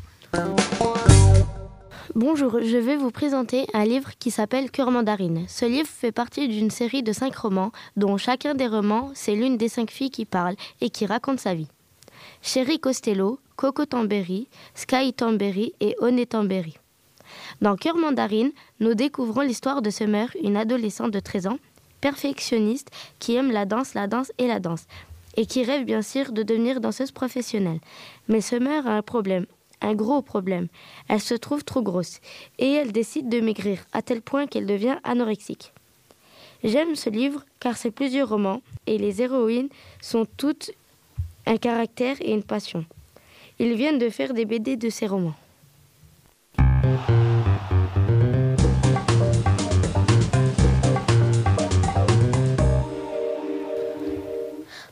Bonjour, 2.17 2.59
je 2.61 2.77
vais 2.77 2.97
vous 2.97 3.13
présenter 3.13 3.67
un 3.75 3.85
livre 3.85 4.11
qui 4.19 4.33
s'appelle 4.33 4.73
Cœur 4.73 4.91
mandarine. 4.91 5.45
Ce 5.47 5.65
livre 5.65 5.89
fait 5.89 6.11
partie 6.11 6.49
d'une 6.49 6.71
série 6.71 7.05
de 7.05 7.13
cinq 7.13 7.37
romans, 7.37 7.71
dont 7.97 8.17
chacun 8.17 8.55
des 8.55 8.67
romans, 8.67 9.13
c'est 9.15 9.37
l'une 9.37 9.57
des 9.57 9.69
cinq 9.69 9.93
filles 9.93 10.11
qui 10.11 10.25
parle 10.25 10.57
et 10.81 10.91
qui 10.91 11.07
raconte 11.07 11.39
sa 11.39 11.55
vie. 11.55 11.69
Chéri 12.43 12.81
Costello, 12.81 13.39
Coco 13.55 13.87
Tamberi, 13.87 14.49
Sky 14.75 15.13
Tamberi 15.13 15.75
et 15.79 15.95
Oné 16.01 16.27
Tamberi. 16.27 16.77
Dans 17.61 17.77
Cœur 17.77 17.97
mandarine, 17.97 18.51
nous 18.81 18.95
découvrons 18.95 19.43
l'histoire 19.43 19.81
de 19.81 19.91
Summer, 19.91 20.29
une 20.43 20.57
adolescente 20.57 21.13
de 21.13 21.21
13 21.21 21.47
ans, 21.47 21.59
perfectionniste 22.01 22.91
qui 23.19 23.35
aime 23.37 23.51
la 23.51 23.65
danse, 23.65 23.95
la 23.95 24.07
danse 24.07 24.33
et 24.39 24.47
la 24.47 24.61
danse, 24.61 24.87
et 25.37 25.47
qui 25.47 25.65
rêve 25.65 25.85
bien 25.85 26.03
sûr 26.03 26.33
de 26.33 26.43
devenir 26.43 26.81
danseuse 26.81 27.13
professionnelle. 27.13 27.81
Mais 28.29 28.41
Summer 28.41 28.87
a 28.87 28.97
un 28.97 29.03
problème, 29.03 29.47
un 29.81 29.95
gros 29.95 30.23
problème. 30.23 30.69
Elle 31.09 31.21
se 31.21 31.35
trouve 31.35 31.65
trop 31.65 31.83
grosse, 31.83 32.21
et 32.59 32.73
elle 32.73 32.93
décide 32.93 33.29
de 33.29 33.41
maigrir, 33.41 33.85
à 33.93 34.03
tel 34.03 34.23
point 34.23 34.47
qu'elle 34.47 34.67
devient 34.67 34.99
anorexique. 35.05 35.73
J'aime 36.63 36.95
ce 36.95 37.09
livre 37.09 37.45
car 37.59 37.77
c'est 37.77 37.91
plusieurs 37.91 38.29
romans, 38.29 38.63
et 38.87 38.99
les 38.99 39.23
héroïnes 39.23 39.71
sont 40.01 40.27
toutes 40.37 40.73
un 41.47 41.57
caractère 41.57 42.17
et 42.21 42.33
une 42.33 42.43
passion. 42.43 42.85
Ils 43.59 43.75
viennent 43.75 43.99
de 43.99 44.11
faire 44.11 44.35
des 44.35 44.45
BD 44.45 44.77
de 44.77 44.91
ces 44.91 45.07
romans. 45.07 45.35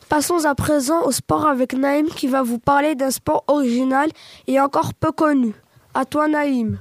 Passons 0.08 0.46
à 0.46 0.54
présent 0.54 1.04
au 1.04 1.12
sport 1.12 1.46
avec 1.46 1.74
Naïm 1.74 2.06
qui 2.08 2.28
va 2.28 2.42
vous 2.42 2.58
parler 2.58 2.94
d'un 2.94 3.10
sport 3.10 3.44
original 3.46 4.08
et 4.46 4.58
encore 4.58 4.94
peu 4.94 5.12
connu. 5.12 5.52
À 5.92 6.06
toi 6.06 6.28
Naïm. 6.28 6.78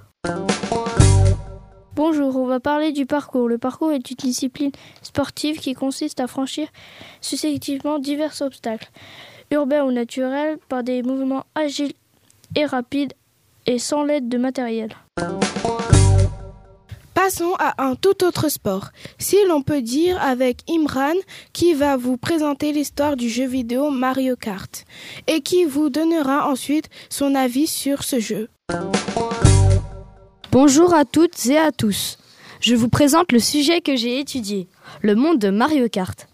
Bonjour, 1.93 2.37
on 2.37 2.45
va 2.45 2.61
parler 2.61 2.93
du 2.93 3.05
parcours. 3.05 3.49
Le 3.49 3.57
parcours 3.57 3.91
est 3.91 4.09
une 4.09 4.15
discipline 4.15 4.71
sportive 5.01 5.59
qui 5.59 5.73
consiste 5.73 6.21
à 6.21 6.27
franchir 6.27 6.69
successivement 7.19 7.99
divers 7.99 8.41
obstacles, 8.41 8.89
urbains 9.51 9.83
ou 9.83 9.91
naturels, 9.91 10.57
par 10.69 10.83
des 10.83 11.03
mouvements 11.03 11.45
agiles 11.53 11.93
et 12.55 12.65
rapides 12.65 13.13
et 13.65 13.77
sans 13.77 14.03
l'aide 14.03 14.29
de 14.29 14.37
matériel. 14.37 14.95
Passons 17.27 17.55
à 17.59 17.83
un 17.83 17.95
tout 17.95 18.23
autre 18.23 18.47
sport, 18.47 18.91
si 19.19 19.35
l'on 19.49 19.61
peut 19.61 19.81
dire 19.81 20.17
avec 20.21 20.59
Imran 20.69 21.11
qui 21.51 21.73
va 21.73 21.97
vous 21.97 22.15
présenter 22.15 22.71
l'histoire 22.71 23.17
du 23.17 23.27
jeu 23.27 23.45
vidéo 23.45 23.89
Mario 23.89 24.37
Kart 24.37 24.85
et 25.27 25.41
qui 25.41 25.65
vous 25.65 25.89
donnera 25.89 26.49
ensuite 26.49 26.87
son 27.09 27.35
avis 27.35 27.67
sur 27.67 28.03
ce 28.03 28.21
jeu. 28.21 28.47
Bonjour 30.53 30.93
à 30.93 31.03
toutes 31.03 31.47
et 31.47 31.57
à 31.57 31.73
tous. 31.73 32.17
Je 32.61 32.75
vous 32.75 32.87
présente 32.87 33.33
le 33.33 33.39
sujet 33.39 33.81
que 33.81 33.97
j'ai 33.97 34.21
étudié, 34.21 34.69
le 35.01 35.15
monde 35.15 35.37
de 35.37 35.49
Mario 35.49 35.89
Kart. 35.89 36.29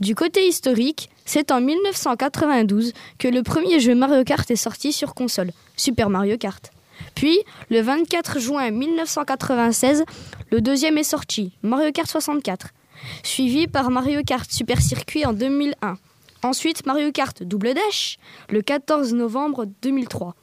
Du 0.00 0.14
côté 0.14 0.48
historique, 0.48 1.10
c'est 1.26 1.52
en 1.52 1.60
1992 1.60 2.94
que 3.18 3.28
le 3.28 3.42
premier 3.42 3.78
jeu 3.78 3.94
Mario 3.94 4.24
Kart 4.24 4.50
est 4.50 4.56
sorti 4.56 4.94
sur 4.94 5.12
console, 5.12 5.50
Super 5.76 6.08
Mario 6.08 6.38
Kart. 6.38 6.70
Puis, 7.14 7.38
le 7.70 7.80
24 7.80 8.38
juin 8.38 8.70
1996, 8.70 10.04
le 10.50 10.60
deuxième 10.60 10.98
est 10.98 11.04
sorti, 11.04 11.52
Mario 11.62 11.92
Kart 11.92 12.08
64, 12.10 12.68
suivi 13.22 13.66
par 13.66 13.90
Mario 13.90 14.22
Kart 14.24 14.50
Super 14.50 14.80
Circuit 14.80 15.24
en 15.24 15.32
2001. 15.32 15.96
Ensuite, 16.42 16.86
Mario 16.86 17.12
Kart 17.12 17.42
Double 17.42 17.74
Dash, 17.74 18.18
le 18.48 18.62
14 18.62 19.12
novembre 19.14 19.66
2003. 19.82 20.34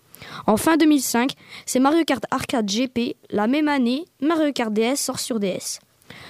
En 0.46 0.58
fin 0.58 0.78
2005, 0.78 1.32
c'est 1.66 1.80
Mario 1.80 2.04
Kart 2.04 2.24
Arcade 2.32 2.70
GP. 2.70 3.16
La 3.30 3.48
même 3.48 3.68
année, 3.68 4.06
Mario 4.22 4.52
Kart 4.52 4.72
DS 4.72 4.96
sort 4.96 5.20
sur 5.20 5.40
DS. 5.40 5.80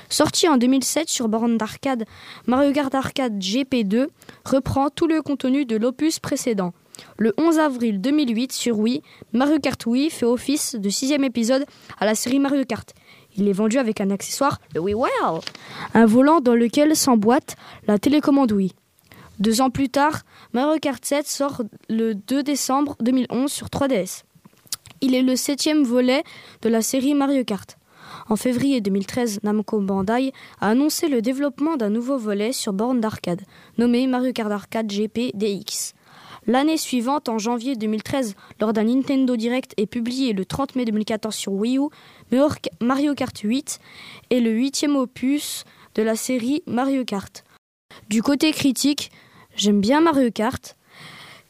Sorti 0.09 0.47
en 0.47 0.57
2007 0.57 1.09
sur 1.09 1.27
borne 1.27 1.57
d'arcade, 1.57 2.05
Mario 2.45 2.71
Kart 2.71 2.93
Arcade 2.95 3.37
GP2 3.39 4.07
reprend 4.45 4.89
tout 4.89 5.07
le 5.07 5.21
contenu 5.21 5.65
de 5.65 5.75
l'opus 5.75 6.19
précédent. 6.19 6.73
Le 7.17 7.33
11 7.37 7.59
avril 7.59 8.01
2008 8.01 8.51
sur 8.51 8.79
Wii, 8.79 9.01
Mario 9.33 9.59
Kart 9.59 9.83
Wii 9.85 10.09
fait 10.09 10.25
office 10.25 10.75
de 10.75 10.89
sixième 10.89 11.23
épisode 11.23 11.65
à 11.99 12.05
la 12.05 12.15
série 12.15 12.39
Mario 12.39 12.63
Kart. 12.65 12.93
Il 13.35 13.47
est 13.47 13.53
vendu 13.53 13.77
avec 13.77 14.01
un 14.01 14.09
accessoire, 14.09 14.59
le 14.73 14.81
Wii 14.81 14.95
un 15.93 16.05
volant 16.05 16.41
dans 16.41 16.55
lequel 16.55 16.95
s'emboîte 16.95 17.55
la 17.87 17.99
télécommande 17.99 18.51
Wii. 18.51 18.73
Deux 19.39 19.61
ans 19.61 19.69
plus 19.69 19.89
tard, 19.89 20.23
Mario 20.53 20.79
Kart 20.79 21.03
7 21.03 21.27
sort 21.27 21.61
le 21.89 22.15
2 22.15 22.41
décembre 22.41 22.95
2011 23.01 23.51
sur 23.51 23.67
3DS. 23.67 24.23
Il 25.01 25.13
est 25.13 25.21
le 25.21 25.35
septième 25.35 25.83
volet 25.83 26.23
de 26.63 26.69
la 26.69 26.81
série 26.81 27.13
Mario 27.13 27.43
Kart. 27.43 27.77
En 28.29 28.35
février 28.35 28.81
2013, 28.81 29.41
Namco 29.43 29.79
Bandai 29.79 30.33
a 30.59 30.69
annoncé 30.69 31.07
le 31.07 31.21
développement 31.21 31.77
d'un 31.77 31.89
nouveau 31.89 32.17
volet 32.17 32.51
sur 32.51 32.73
borne 32.73 32.99
d'arcade, 32.99 33.41
nommé 33.77 34.07
Mario 34.07 34.33
Kart 34.33 34.51
Arcade 34.51 34.87
GP 34.87 35.35
DX. 35.35 35.93
L'année 36.49 36.77
suivante, 36.77 37.27
en 37.27 37.37
janvier 37.37 37.75
2013, 37.75 38.35
lors 38.61 38.71
d'un 38.71 38.85
Nintendo 38.85 39.35
Direct 39.35 39.73
et 39.75 39.85
publié 39.85 40.31
le 40.31 40.45
30 40.45 40.77
mai 40.77 40.85
2014 40.85 41.35
sur 41.35 41.51
Wii 41.51 41.77
U, 41.77 41.89
Mario 42.79 43.13
Kart 43.15 43.37
8 43.37 43.79
est 44.29 44.39
le 44.39 44.51
huitième 44.51 44.95
opus 44.95 45.65
de 45.95 46.03
la 46.03 46.15
série 46.15 46.63
Mario 46.65 47.03
Kart. 47.03 47.43
Du 48.09 48.23
côté 48.23 48.53
critique, 48.53 49.11
j'aime 49.57 49.81
bien 49.81 49.99
Mario 49.99 50.31
Kart, 50.31 50.77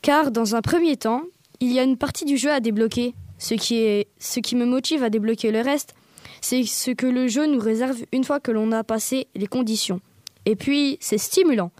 car 0.02 0.32
dans 0.32 0.56
un 0.56 0.62
premier 0.62 0.98
temps, 0.98 1.22
il 1.60 1.72
y 1.72 1.78
a 1.78 1.84
une 1.84 1.98
partie 1.98 2.26
du 2.26 2.38
jeu 2.38 2.52
à 2.52 2.60
débloquer. 2.60 3.14
Ce 3.38 3.54
qui, 3.54 3.78
est, 3.84 4.08
ce 4.18 4.40
qui 4.40 4.56
me 4.56 4.66
motive 4.66 5.04
à 5.04 5.12
débloquer 5.12 5.52
le 5.52 5.62
reste, 5.62 5.94
c'est 6.42 6.64
ce 6.64 6.90
que 6.90 7.06
le 7.06 7.28
jeu 7.28 7.46
nous 7.46 7.60
réserve 7.60 8.04
une 8.12 8.24
fois 8.24 8.40
que 8.40 8.50
l'on 8.50 8.72
a 8.72 8.84
passé 8.84 9.28
les 9.36 9.46
conditions. 9.46 10.02
Et 10.46 10.56
puis, 10.56 10.98
c'est 11.02 11.20
stimulant. 11.20 11.72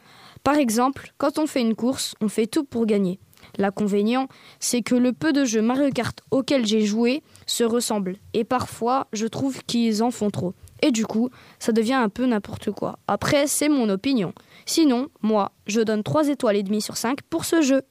Par 0.48 0.56
exemple, 0.56 1.12
quand 1.18 1.40
on 1.40 1.46
fait 1.46 1.60
une 1.60 1.76
course, 1.76 2.16
on 2.22 2.30
fait 2.30 2.48
tout 2.48 2.64
pour 2.64 2.86
gagner. 2.86 3.20
L'inconvénient, 3.58 4.30
c'est 4.62 4.82
que 4.82 4.96
le 4.96 5.12
peu 5.12 5.34
de 5.34 5.44
jeux 5.44 5.62
Mario 5.62 5.90
Kart 5.90 6.18
auxquels 6.32 6.66
j'ai 6.66 6.86
joué 6.86 7.22
se 7.46 7.66
ressemblent. 7.66 8.16
Et 8.34 8.46
parfois, 8.46 9.08
je 9.12 9.28
trouve 9.28 9.62
qu'ils 9.66 10.02
en 10.04 10.10
font 10.10 10.30
trop. 10.30 10.54
Et 10.82 10.92
du 10.92 11.06
coup, 11.06 11.32
ça 11.60 11.74
devient 11.74 11.96
un 11.96 12.08
peu 12.08 12.26
n'importe 12.26 12.72
quoi. 12.72 12.98
Après, 13.10 13.48
c'est 13.48 13.68
mon 13.68 13.90
opinion. 13.90 14.32
Sinon, 14.66 15.10
moi, 15.22 15.52
je 15.66 15.82
donne 15.82 16.02
3 16.02 16.30
étoiles 16.30 16.56
et 16.56 16.64
demie 16.64 16.82
sur 16.82 16.96
5 16.96 17.24
pour 17.24 17.44
ce 17.44 17.62
jeu. 17.62 17.82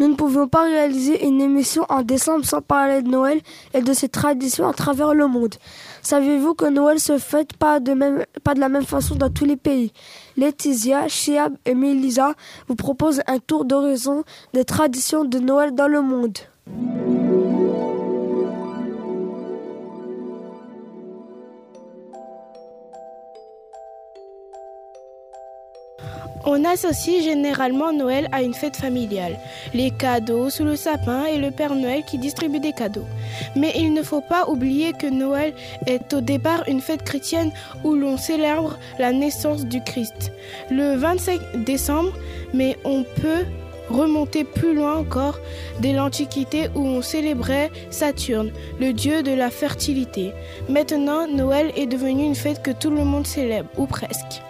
Nous 0.00 0.08
ne 0.08 0.14
pouvons 0.14 0.48
pas 0.48 0.62
réaliser 0.62 1.26
une 1.26 1.42
émission 1.42 1.84
en 1.90 2.00
décembre 2.00 2.46
sans 2.46 2.62
parler 2.62 3.02
de 3.02 3.10
Noël 3.10 3.38
et 3.74 3.82
de 3.82 3.92
ses 3.92 4.08
traditions 4.08 4.66
à 4.66 4.72
travers 4.72 5.12
le 5.12 5.26
monde. 5.26 5.56
Savez-vous 6.00 6.54
que 6.54 6.64
Noël 6.70 6.98
se 6.98 7.18
fête 7.18 7.52
pas 7.52 7.80
de, 7.80 7.92
la 7.92 8.68
même 8.70 8.86
façon 8.86 9.14
dans 9.14 9.28
tous 9.28 9.44
les 9.44 9.58
pays? 9.58 9.92
Laetitia, 10.38 11.06
Chiab 11.08 11.52
et 11.66 11.74
Melisa 11.74 12.32
vous 12.66 12.76
proposent 12.76 13.20
un 13.26 13.40
tour 13.40 13.66
d'horizon 13.66 14.24
des 14.54 14.64
traditions 14.64 15.26
de 15.26 15.38
Noël 15.38 15.74
dans 15.74 15.88
le 15.88 16.00
monde. 16.00 16.38
On 26.52 26.64
associe 26.64 27.22
généralement 27.22 27.92
Noël 27.92 28.28
à 28.32 28.42
une 28.42 28.54
fête 28.54 28.74
familiale, 28.74 29.38
les 29.72 29.92
cadeaux 29.92 30.50
sous 30.50 30.64
le 30.64 30.74
sapin 30.74 31.26
et 31.26 31.38
le 31.38 31.52
Père 31.52 31.76
Noël 31.76 32.02
qui 32.04 32.18
distribue 32.18 32.58
des 32.58 32.72
cadeaux. 32.72 33.06
Mais 33.54 33.72
il 33.76 33.94
ne 33.94 34.02
faut 34.02 34.20
pas 34.20 34.48
oublier 34.48 34.92
que 34.92 35.06
Noël 35.06 35.54
est 35.86 36.12
au 36.12 36.20
départ 36.20 36.64
une 36.66 36.80
fête 36.80 37.04
chrétienne 37.04 37.52
où 37.84 37.94
l'on 37.94 38.16
célèbre 38.16 38.76
la 38.98 39.12
naissance 39.12 39.64
du 39.64 39.80
Christ. 39.80 40.32
Le 40.72 40.96
25 40.96 41.62
décembre, 41.64 42.12
mais 42.52 42.76
on 42.84 43.04
peut 43.04 43.44
remonter 43.88 44.42
plus 44.42 44.74
loin 44.74 44.96
encore 44.96 45.38
dès 45.78 45.92
l'Antiquité 45.92 46.66
où 46.74 46.80
on 46.80 47.00
célébrait 47.00 47.70
Saturne, 47.90 48.50
le 48.80 48.92
dieu 48.92 49.22
de 49.22 49.32
la 49.32 49.50
fertilité. 49.50 50.32
Maintenant, 50.68 51.28
Noël 51.28 51.70
est 51.76 51.86
devenu 51.86 52.24
une 52.24 52.34
fête 52.34 52.60
que 52.60 52.72
tout 52.72 52.90
le 52.90 53.04
monde 53.04 53.28
célèbre, 53.28 53.70
ou 53.76 53.86
presque. 53.86 54.42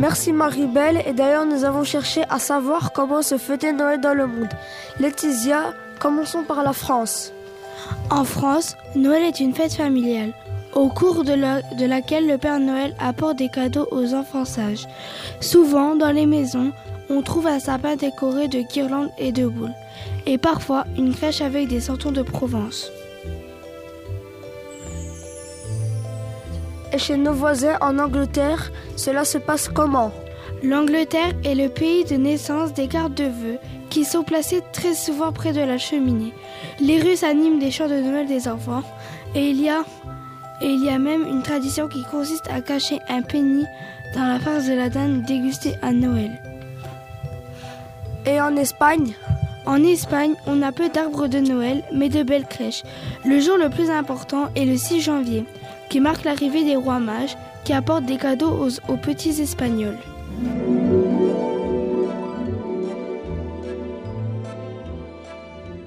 Merci 0.00 0.32
Marie-Belle 0.32 1.02
et 1.06 1.12
d'ailleurs 1.12 1.44
nous 1.44 1.64
avons 1.64 1.84
cherché 1.84 2.22
à 2.30 2.38
savoir 2.38 2.94
comment 2.94 3.20
se 3.20 3.36
fêtait 3.36 3.74
Noël 3.74 4.00
dans 4.00 4.14
le 4.14 4.26
monde. 4.26 4.48
Laetitia, 4.98 5.74
commençons 5.98 6.42
par 6.42 6.62
la 6.62 6.72
France. 6.72 7.34
En 8.08 8.24
France, 8.24 8.78
Noël 8.94 9.22
est 9.24 9.40
une 9.40 9.54
fête 9.54 9.74
familiale, 9.74 10.32
au 10.72 10.88
cours 10.88 11.22
de, 11.22 11.34
laquelle 11.84 12.26
le 12.26 12.38
Père 12.38 12.60
Noël 12.60 12.94
apporte 12.98 13.36
des 13.36 13.50
cadeaux 13.50 13.88
aux 13.90 14.14
enfants 14.14 14.46
sages. 14.46 14.88
Souvent, 15.42 15.96
dans 15.96 16.12
les 16.12 16.24
maisons, 16.26 16.72
on 17.10 17.20
trouve 17.20 17.46
un 17.46 17.60
sapin 17.60 17.96
décoré 17.96 18.48
de 18.48 18.62
guirlandes 18.62 19.10
et 19.18 19.32
de 19.32 19.46
boules, 19.46 19.74
et 20.24 20.38
parfois 20.38 20.86
une 20.96 21.14
crèche 21.14 21.42
avec 21.42 21.68
des 21.68 21.80
santons 21.80 22.12
de 22.12 22.22
Provence. 22.22 22.90
Et 26.92 26.98
chez 26.98 27.16
nos 27.16 27.32
voisins 27.32 27.76
en 27.80 27.98
Angleterre, 27.98 28.72
cela 28.96 29.24
se 29.24 29.38
passe 29.38 29.68
comment? 29.68 30.12
L'Angleterre 30.62 31.32
est 31.44 31.54
le 31.54 31.68
pays 31.68 32.04
de 32.04 32.16
naissance 32.16 32.74
des 32.74 32.88
cartes 32.88 33.14
de 33.14 33.24
vœux 33.24 33.58
qui 33.88 34.04
sont 34.04 34.24
placées 34.24 34.62
très 34.72 34.94
souvent 34.94 35.32
près 35.32 35.52
de 35.52 35.60
la 35.60 35.78
cheminée. 35.78 36.34
Les 36.80 37.00
Russes 37.00 37.22
animent 37.22 37.58
des 37.58 37.70
chants 37.70 37.88
de 37.88 37.94
Noël 37.94 38.26
des 38.26 38.48
enfants 38.48 38.82
et 39.34 39.50
il 39.50 39.60
y 39.60 39.70
a, 39.70 39.84
et 40.60 40.66
il 40.66 40.84
y 40.84 40.90
a 40.90 40.98
même 40.98 41.26
une 41.26 41.42
tradition 41.42 41.88
qui 41.88 42.02
consiste 42.10 42.48
à 42.50 42.60
cacher 42.60 42.98
un 43.08 43.22
penny 43.22 43.64
dans 44.14 44.26
la 44.26 44.38
farce 44.38 44.66
de 44.66 44.74
la 44.74 44.90
dinde 44.90 45.22
dégustée 45.22 45.76
à 45.82 45.92
Noël. 45.92 46.30
Et 48.26 48.40
en 48.40 48.56
Espagne? 48.56 49.14
En 49.66 49.82
Espagne, 49.84 50.34
on 50.46 50.62
a 50.62 50.72
peu 50.72 50.88
d'arbres 50.88 51.28
de 51.28 51.38
Noël, 51.38 51.84
mais 51.92 52.08
de 52.08 52.22
belles 52.22 52.46
crèches. 52.46 52.82
Le 53.24 53.38
jour 53.40 53.56
le 53.56 53.70
plus 53.70 53.90
important 53.90 54.48
est 54.56 54.64
le 54.64 54.76
6 54.76 55.00
janvier 55.00 55.44
qui 55.90 56.00
marque 56.00 56.24
l'arrivée 56.24 56.64
des 56.64 56.76
rois 56.76 57.00
mages 57.00 57.36
qui 57.64 57.74
apportent 57.74 58.06
des 58.06 58.16
cadeaux 58.16 58.52
aux, 58.52 58.92
aux 58.92 58.96
petits 58.96 59.42
Espagnols. 59.42 59.98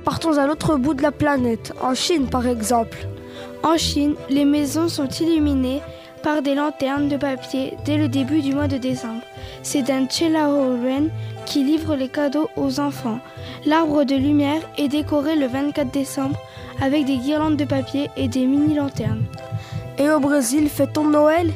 Partons 0.03 0.37
à 0.37 0.45
l'autre 0.45 0.77
bout 0.77 0.93
de 0.93 1.01
la 1.01 1.11
planète, 1.11 1.73
en 1.81 1.95
Chine 1.95 2.27
par 2.27 2.45
exemple. 2.45 3.07
En 3.63 3.77
Chine, 3.77 4.15
les 4.29 4.45
maisons 4.45 4.89
sont 4.89 5.07
illuminées 5.07 5.81
par 6.21 6.41
des 6.41 6.55
lanternes 6.55 7.09
de 7.09 7.17
papier 7.17 7.77
dès 7.85 7.97
le 7.97 8.07
début 8.07 8.41
du 8.41 8.53
mois 8.53 8.67
de 8.67 8.77
décembre. 8.77 9.21
C'est 9.61 9.89
un 9.89 10.07
Chelao 10.07 10.77
Ren 10.81 11.07
qui 11.45 11.63
livre 11.63 11.95
les 11.95 12.09
cadeaux 12.09 12.49
aux 12.55 12.79
enfants. 12.79 13.19
L'arbre 13.65 14.03
de 14.03 14.15
lumière 14.15 14.61
est 14.77 14.89
décoré 14.89 15.35
le 15.35 15.47
24 15.47 15.91
décembre 15.91 16.39
avec 16.81 17.05
des 17.05 17.17
guirlandes 17.17 17.57
de 17.57 17.65
papier 17.65 18.09
et 18.17 18.27
des 18.27 18.45
mini-lanternes. 18.45 19.23
Et 19.97 20.09
au 20.09 20.19
Brésil, 20.19 20.69
fait-on 20.69 21.05
Noël? 21.05 21.51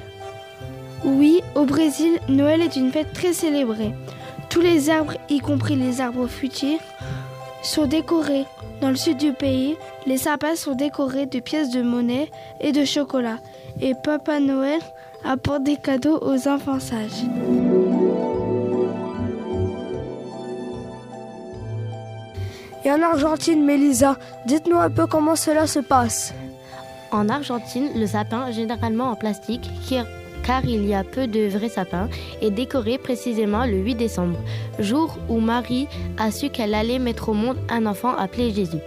Oui, 1.03 1.41
au 1.55 1.65
Brésil, 1.65 2.19
Noël 2.27 2.61
est 2.61 2.75
une 2.75 2.91
fête 2.91 3.13
très 3.13 3.33
célébrée. 3.33 3.93
Tous 4.49 4.61
les 4.61 4.89
arbres, 4.89 5.13
y 5.29 5.39
compris 5.39 5.75
les 5.75 6.01
arbres 6.01 6.27
fruitiers, 6.27 6.79
sont 7.63 7.85
décorés. 7.85 8.45
Dans 8.81 8.89
le 8.89 8.95
sud 8.95 9.17
du 9.17 9.33
pays, 9.33 9.75
les 10.05 10.17
sapins 10.17 10.55
sont 10.55 10.75
décorés 10.75 11.25
de 11.25 11.39
pièces 11.39 11.71
de 11.71 11.81
monnaie 11.81 12.29
et 12.61 12.71
de 12.71 12.85
chocolat. 12.85 13.37
Et 13.81 13.93
Papa 13.93 14.39
Noël 14.39 14.81
apporte 15.25 15.63
des 15.63 15.77
cadeaux 15.77 16.19
aux 16.21 16.47
enfants 16.47 16.79
sages. 16.79 17.25
Et 22.85 22.91
en 22.91 23.01
Argentine, 23.01 23.65
Mélisa, 23.65 24.17
dites-nous 24.45 24.77
un 24.77 24.89
peu 24.89 25.07
comment 25.07 25.35
cela 25.35 25.67
se 25.67 25.79
passe. 25.79 26.33
En 27.11 27.29
Argentine, 27.29 27.89
le 27.95 28.05
sapin, 28.05 28.51
généralement 28.51 29.11
en 29.11 29.15
plastique, 29.15 29.69
car 30.43 30.65
il 30.65 30.85
y 30.85 30.93
a 30.93 31.03
peu 31.03 31.27
de 31.27 31.47
vrais 31.47 31.69
sapins, 31.69 32.09
est 32.41 32.51
décoré 32.51 32.97
précisément 32.97 33.65
le 33.65 33.77
8 33.77 33.95
décembre, 33.95 34.37
jour 34.79 35.17
où 35.29 35.39
Marie 35.39 35.87
a 36.17 36.31
su 36.31 36.49
qu'elle 36.49 36.73
allait 36.73 36.99
mettre 36.99 37.29
au 37.29 37.33
monde 37.33 37.57
un 37.69 37.85
enfant 37.85 38.15
appelé 38.15 38.51
Jésus. 38.51 38.81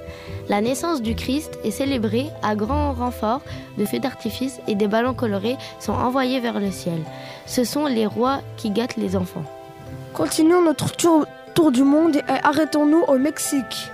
La 0.49 0.61
naissance 0.61 1.03
du 1.03 1.15
Christ 1.15 1.59
est 1.65 1.71
célébrée 1.71 2.27
à 2.43 2.57
grand 2.57 2.93
renfort 2.93 3.43
de 3.79 3.85
feux 3.85 3.99
d'artifice 3.99 4.61
et 4.69 4.75
des 4.75 4.89
ballons 4.89 5.15
colorés 5.15 5.57
sont 5.79 5.93
envoyés 5.93 6.41
vers 6.41 6.61
le 6.61 6.71
ciel. 6.71 7.01
Ce 7.47 7.65
sont 7.65 7.87
les 7.87 8.07
rois 8.07 8.41
qui 8.57 8.71
gâtent 8.71 8.97
les 8.97 9.17
enfants. 9.17 9.45
Continuons 10.13 10.63
notre 10.63 10.93
tour, 10.97 11.27
tour 11.55 11.73
du 11.73 11.85
monde 11.85 12.17
et 12.17 12.23
arrêtons-nous 12.43 13.05
au 13.07 13.19
Mexique. 13.19 13.91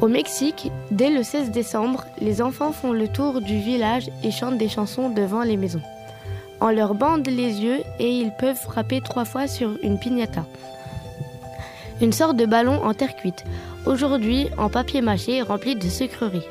Au 0.00 0.06
Mexique, 0.06 0.70
dès 0.92 1.10
le 1.10 1.24
16 1.24 1.50
décembre, 1.50 2.04
les 2.20 2.40
enfants 2.40 2.70
font 2.70 2.92
le 2.92 3.08
tour 3.08 3.40
du 3.40 3.58
village 3.58 4.08
et 4.22 4.30
chantent 4.30 4.56
des 4.56 4.68
chansons 4.68 5.10
devant 5.10 5.42
les 5.42 5.56
maisons. 5.56 5.82
On 6.60 6.68
leur 6.68 6.94
bande 6.94 7.26
les 7.26 7.60
yeux 7.60 7.80
et 7.98 8.08
ils 8.08 8.32
peuvent 8.38 8.56
frapper 8.56 9.00
trois 9.00 9.24
fois 9.24 9.48
sur 9.48 9.70
une 9.82 9.98
piñata. 9.98 10.44
Une 12.00 12.12
sorte 12.12 12.36
de 12.36 12.46
ballon 12.46 12.80
en 12.84 12.94
terre 12.94 13.16
cuite, 13.16 13.44
aujourd'hui 13.86 14.48
en 14.56 14.68
papier 14.68 15.00
mâché 15.00 15.42
rempli 15.42 15.74
de 15.74 15.88
sucreries. 15.88 16.46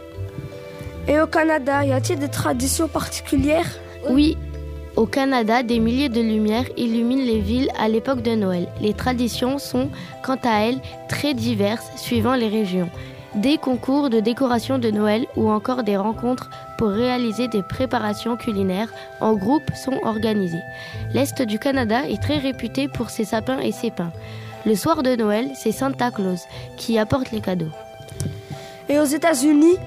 Et 1.08 1.22
au 1.22 1.28
Canada, 1.28 1.86
y 1.86 1.94
a-t-il 1.94 2.20
des 2.20 2.28
traditions 2.28 2.90
particulières? 2.90 3.80
Oui, 4.10 4.38
au 4.98 5.06
Canada, 5.06 5.64
des 5.64 5.80
milliers 5.80 6.10
de 6.10 6.20
lumières 6.20 6.66
illuminent 6.76 7.24
les 7.24 7.40
villes 7.40 7.70
à 7.80 7.88
l'époque 7.88 8.24
de 8.24 8.36
Noël. 8.36 8.68
Les 8.82 8.94
traditions 8.94 9.58
sont, 9.58 9.90
quant 10.22 10.40
à 10.44 10.66
elles, 10.66 10.82
très 11.08 11.34
diverses 11.34 11.90
suivant 11.96 12.36
les 12.36 12.50
régions 12.50 12.90
des 13.38 13.58
concours 13.58 14.10
de 14.10 14.19
décoration 14.19 14.80
de 14.80 14.89
Noël 14.89 15.26
ou 15.36 15.50
encore 15.50 15.84
des 15.84 15.95
rencontres 15.95 16.50
pour 16.78 16.89
réaliser 16.89 17.47
des 17.47 17.62
préparations 17.62 18.36
culinaires 18.36 18.91
en 19.21 19.36
groupe 19.36 19.69
sont 19.76 20.00
organisées. 20.04 20.63
L'Est 21.13 21.41
du 21.43 21.60
Canada 21.60 22.10
est 22.10 22.21
très 22.21 22.38
réputé 22.38 22.88
pour 22.88 23.10
ses 23.12 23.26
sapins 23.26 23.60
et 23.60 23.71
ses 23.71 23.91
pins. 23.91 24.12
Le 24.65 24.76
soir 24.76 25.04
de 25.04 25.15
Noël, 25.15 25.52
c'est 25.56 25.71
Santa 25.71 26.10
Claus 26.10 26.41
qui 26.78 26.97
apporte 26.97 27.32
les 27.32 27.41
cadeaux. 27.41 27.71
Et 28.89 29.00
aux 29.00 29.06
États-Unis? 29.06 29.78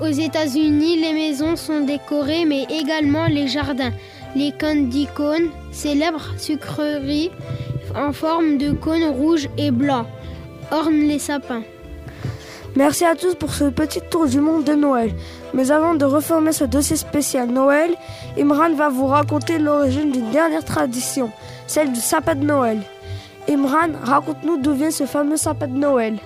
Aux 0.00 0.06
États-Unis, 0.06 1.00
les 1.00 1.12
maisons 1.12 1.56
sont 1.56 1.80
décorées 1.80 2.44
mais 2.44 2.64
également 2.64 3.26
les 3.26 3.46
jardins. 3.46 3.92
Les 4.34 4.52
candy 4.52 5.06
cones, 5.14 5.50
célèbres 5.72 6.34
sucreries 6.36 7.30
en 7.94 8.12
forme 8.12 8.58
de 8.58 8.72
cônes 8.72 9.08
rouges 9.08 9.48
et 9.56 9.70
blancs, 9.70 10.06
ornent 10.70 11.06
les 11.06 11.20
sapins. 11.20 11.62
Merci 12.76 13.06
à 13.06 13.16
tous 13.16 13.34
pour 13.34 13.54
ce 13.54 13.64
petit 13.64 14.02
tour 14.02 14.26
du 14.26 14.38
monde 14.38 14.64
de 14.64 14.74
Noël. 14.74 15.10
Mais 15.54 15.70
avant 15.70 15.94
de 15.94 16.04
reformer 16.04 16.52
ce 16.52 16.64
dossier 16.64 16.96
spécial 16.96 17.48
Noël, 17.48 17.94
Imran 18.38 18.74
va 18.74 18.90
vous 18.90 19.06
raconter 19.06 19.58
l'origine 19.58 20.12
d'une 20.12 20.30
dernière 20.30 20.64
tradition, 20.64 21.30
celle 21.66 21.90
du 21.90 22.00
sapin 22.00 22.34
de 22.34 22.44
Noël. 22.44 22.82
Imran, 23.48 23.88
raconte-nous 24.02 24.58
d'où 24.58 24.74
vient 24.74 24.90
ce 24.90 25.06
fameux 25.06 25.38
sapin 25.38 25.68
de 25.68 25.78
Noël. 25.78 26.18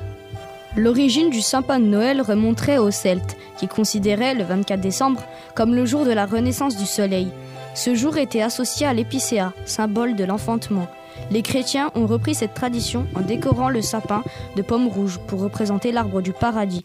L'origine 0.77 1.31
du 1.31 1.41
sapin 1.41 1.79
de 1.79 1.85
Noël 1.85 2.21
remonterait 2.21 2.79
aux 2.79 2.91
Celtes, 2.91 3.37
qui 3.57 3.69
considéraient 3.69 4.35
le 4.35 4.43
24 4.43 4.81
décembre 4.81 5.23
comme 5.55 5.77
le 5.77 5.87
jour 5.87 6.05
de 6.05 6.11
la 6.11 6.27
renaissance 6.27 6.77
du 6.77 6.87
soleil. 6.87 7.29
Ce 7.75 7.95
jour 7.95 8.17
était 8.17 8.43
associé 8.43 8.89
à 8.89 8.93
l'épicéa, 8.93 9.53
symbole 9.67 10.17
de 10.17 10.25
l'enfantement. 10.25 10.89
Les 11.31 11.43
chrétiens 11.43 11.91
ont 11.95 12.07
repris 12.07 12.35
cette 12.35 12.55
tradition 12.55 13.07
en 13.15 13.21
décorant 13.21 13.69
le 13.69 13.83
sapin 13.83 14.23
de 14.57 14.63
pommes 14.63 14.89
rouges 14.89 15.19
pour 15.27 15.41
représenter 15.41 15.93
l'arbre 15.93 16.21
du 16.21 16.33
paradis. 16.33 16.85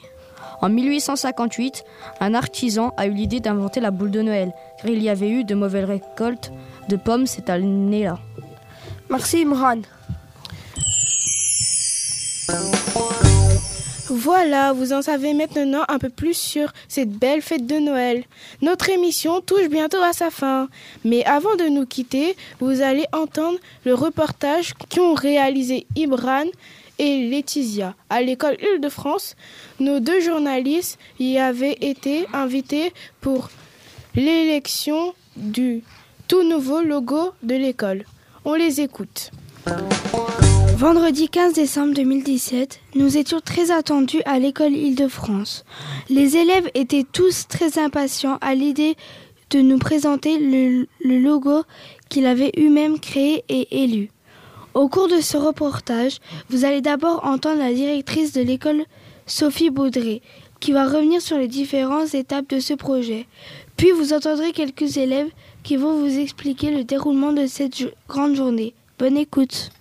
En 0.61 0.69
1858, 0.69 1.83
un 2.21 2.33
artisan 2.33 2.93
a 2.97 3.07
eu 3.07 3.11
l'idée 3.11 3.39
d'inventer 3.39 3.79
la 3.79 3.91
boule 3.91 4.11
de 4.11 4.21
Noël, 4.21 4.53
car 4.77 4.89
il 4.89 5.01
y 5.01 5.09
avait 5.09 5.29
eu 5.29 5.43
de 5.43 5.55
mauvaises 5.55 5.85
récoltes 5.85 6.51
de 6.89 6.95
pommes 6.95 7.27
cette 7.27 7.49
année-là. 7.49 8.19
Merci 9.09 9.41
Imran. 9.41 9.81
Voilà, 14.17 14.71
vous 14.71 14.93
en 14.93 15.01
savez 15.01 15.33
maintenant 15.33 15.83
un 15.89 15.99
peu 15.99 16.07
plus 16.07 16.37
sur 16.37 16.71
cette 16.87 17.09
belle 17.09 17.41
fête 17.41 17.67
de 17.67 17.79
Noël. 17.79 18.23
Notre 18.61 18.89
émission 18.89 19.41
touche 19.41 19.67
bientôt 19.67 20.01
à 20.01 20.13
sa 20.13 20.31
fin. 20.31 20.69
Mais 21.03 21.25
avant 21.25 21.57
de 21.57 21.65
nous 21.65 21.85
quitter, 21.85 22.37
vous 22.61 22.81
allez 22.81 23.05
entendre 23.11 23.59
le 23.83 23.93
reportage 23.93 24.73
qu'ont 24.73 25.15
réalisé 25.15 25.85
Ibran 25.97 26.45
et 26.97 27.27
Laetitia 27.27 27.93
à 28.09 28.21
l'école 28.21 28.55
Île-de-France. 28.61 29.35
Nos 29.81 29.99
deux 29.99 30.21
journalistes 30.21 30.97
y 31.19 31.37
avaient 31.37 31.77
été 31.81 32.25
invités 32.31 32.93
pour 33.19 33.49
l'élection 34.15 35.13
du 35.35 35.83
tout 36.29 36.43
nouveau 36.43 36.79
logo 36.79 37.33
de 37.43 37.55
l'école. 37.55 38.05
On 38.45 38.53
les 38.53 38.79
écoute. 38.79 39.31
Vendredi 40.75 41.29
15 41.29 41.53
décembre 41.53 41.93
2017, 41.93 42.81
nous 42.95 43.15
étions 43.15 43.39
très 43.39 43.71
attendus 43.71 44.21
à 44.25 44.39
l'école 44.39 44.73
Île-de-France. 44.73 45.63
Les 46.09 46.35
élèves 46.35 46.69
étaient 46.73 47.05
tous 47.09 47.47
très 47.47 47.79
impatients 47.79 48.37
à 48.41 48.55
l'idée 48.55 48.97
de 49.51 49.61
nous 49.61 49.77
présenter 49.77 50.37
le, 50.37 50.85
logo 51.01 51.63
qu'il 52.09 52.25
avait 52.25 52.51
eux-mêmes 52.57 52.99
créé 52.99 53.45
et 53.47 53.83
élu. 53.83 54.09
Au 54.73 54.89
cours 54.89 55.07
de 55.07 55.21
ce 55.21 55.37
reportage, 55.37 56.19
vous 56.49 56.65
allez 56.65 56.81
d'abord 56.81 57.23
entendre 57.23 57.59
la 57.59 57.73
directrice 57.73 58.33
de 58.33 58.41
l'école, 58.41 58.83
Sophie 59.27 59.69
Baudré, 59.69 60.21
qui 60.59 60.73
va 60.73 60.89
revenir 60.89 61.21
sur 61.21 61.37
les 61.37 61.47
différentes 61.47 62.13
étapes 62.13 62.49
de 62.49 62.59
ce 62.59 62.73
projet. 62.73 63.27
Puis 63.77 63.91
vous 63.91 64.11
entendrez 64.11 64.51
quelques 64.51 64.97
élèves 64.97 65.29
qui 65.63 65.77
vont 65.77 65.97
vous 65.97 66.19
expliquer 66.19 66.71
le 66.71 66.83
déroulement 66.83 67.31
de 67.31 67.47
cette 67.47 67.81
grande 68.09 68.35
journée. 68.35 68.73
Bonne 68.99 69.15
écoute. 69.15 69.71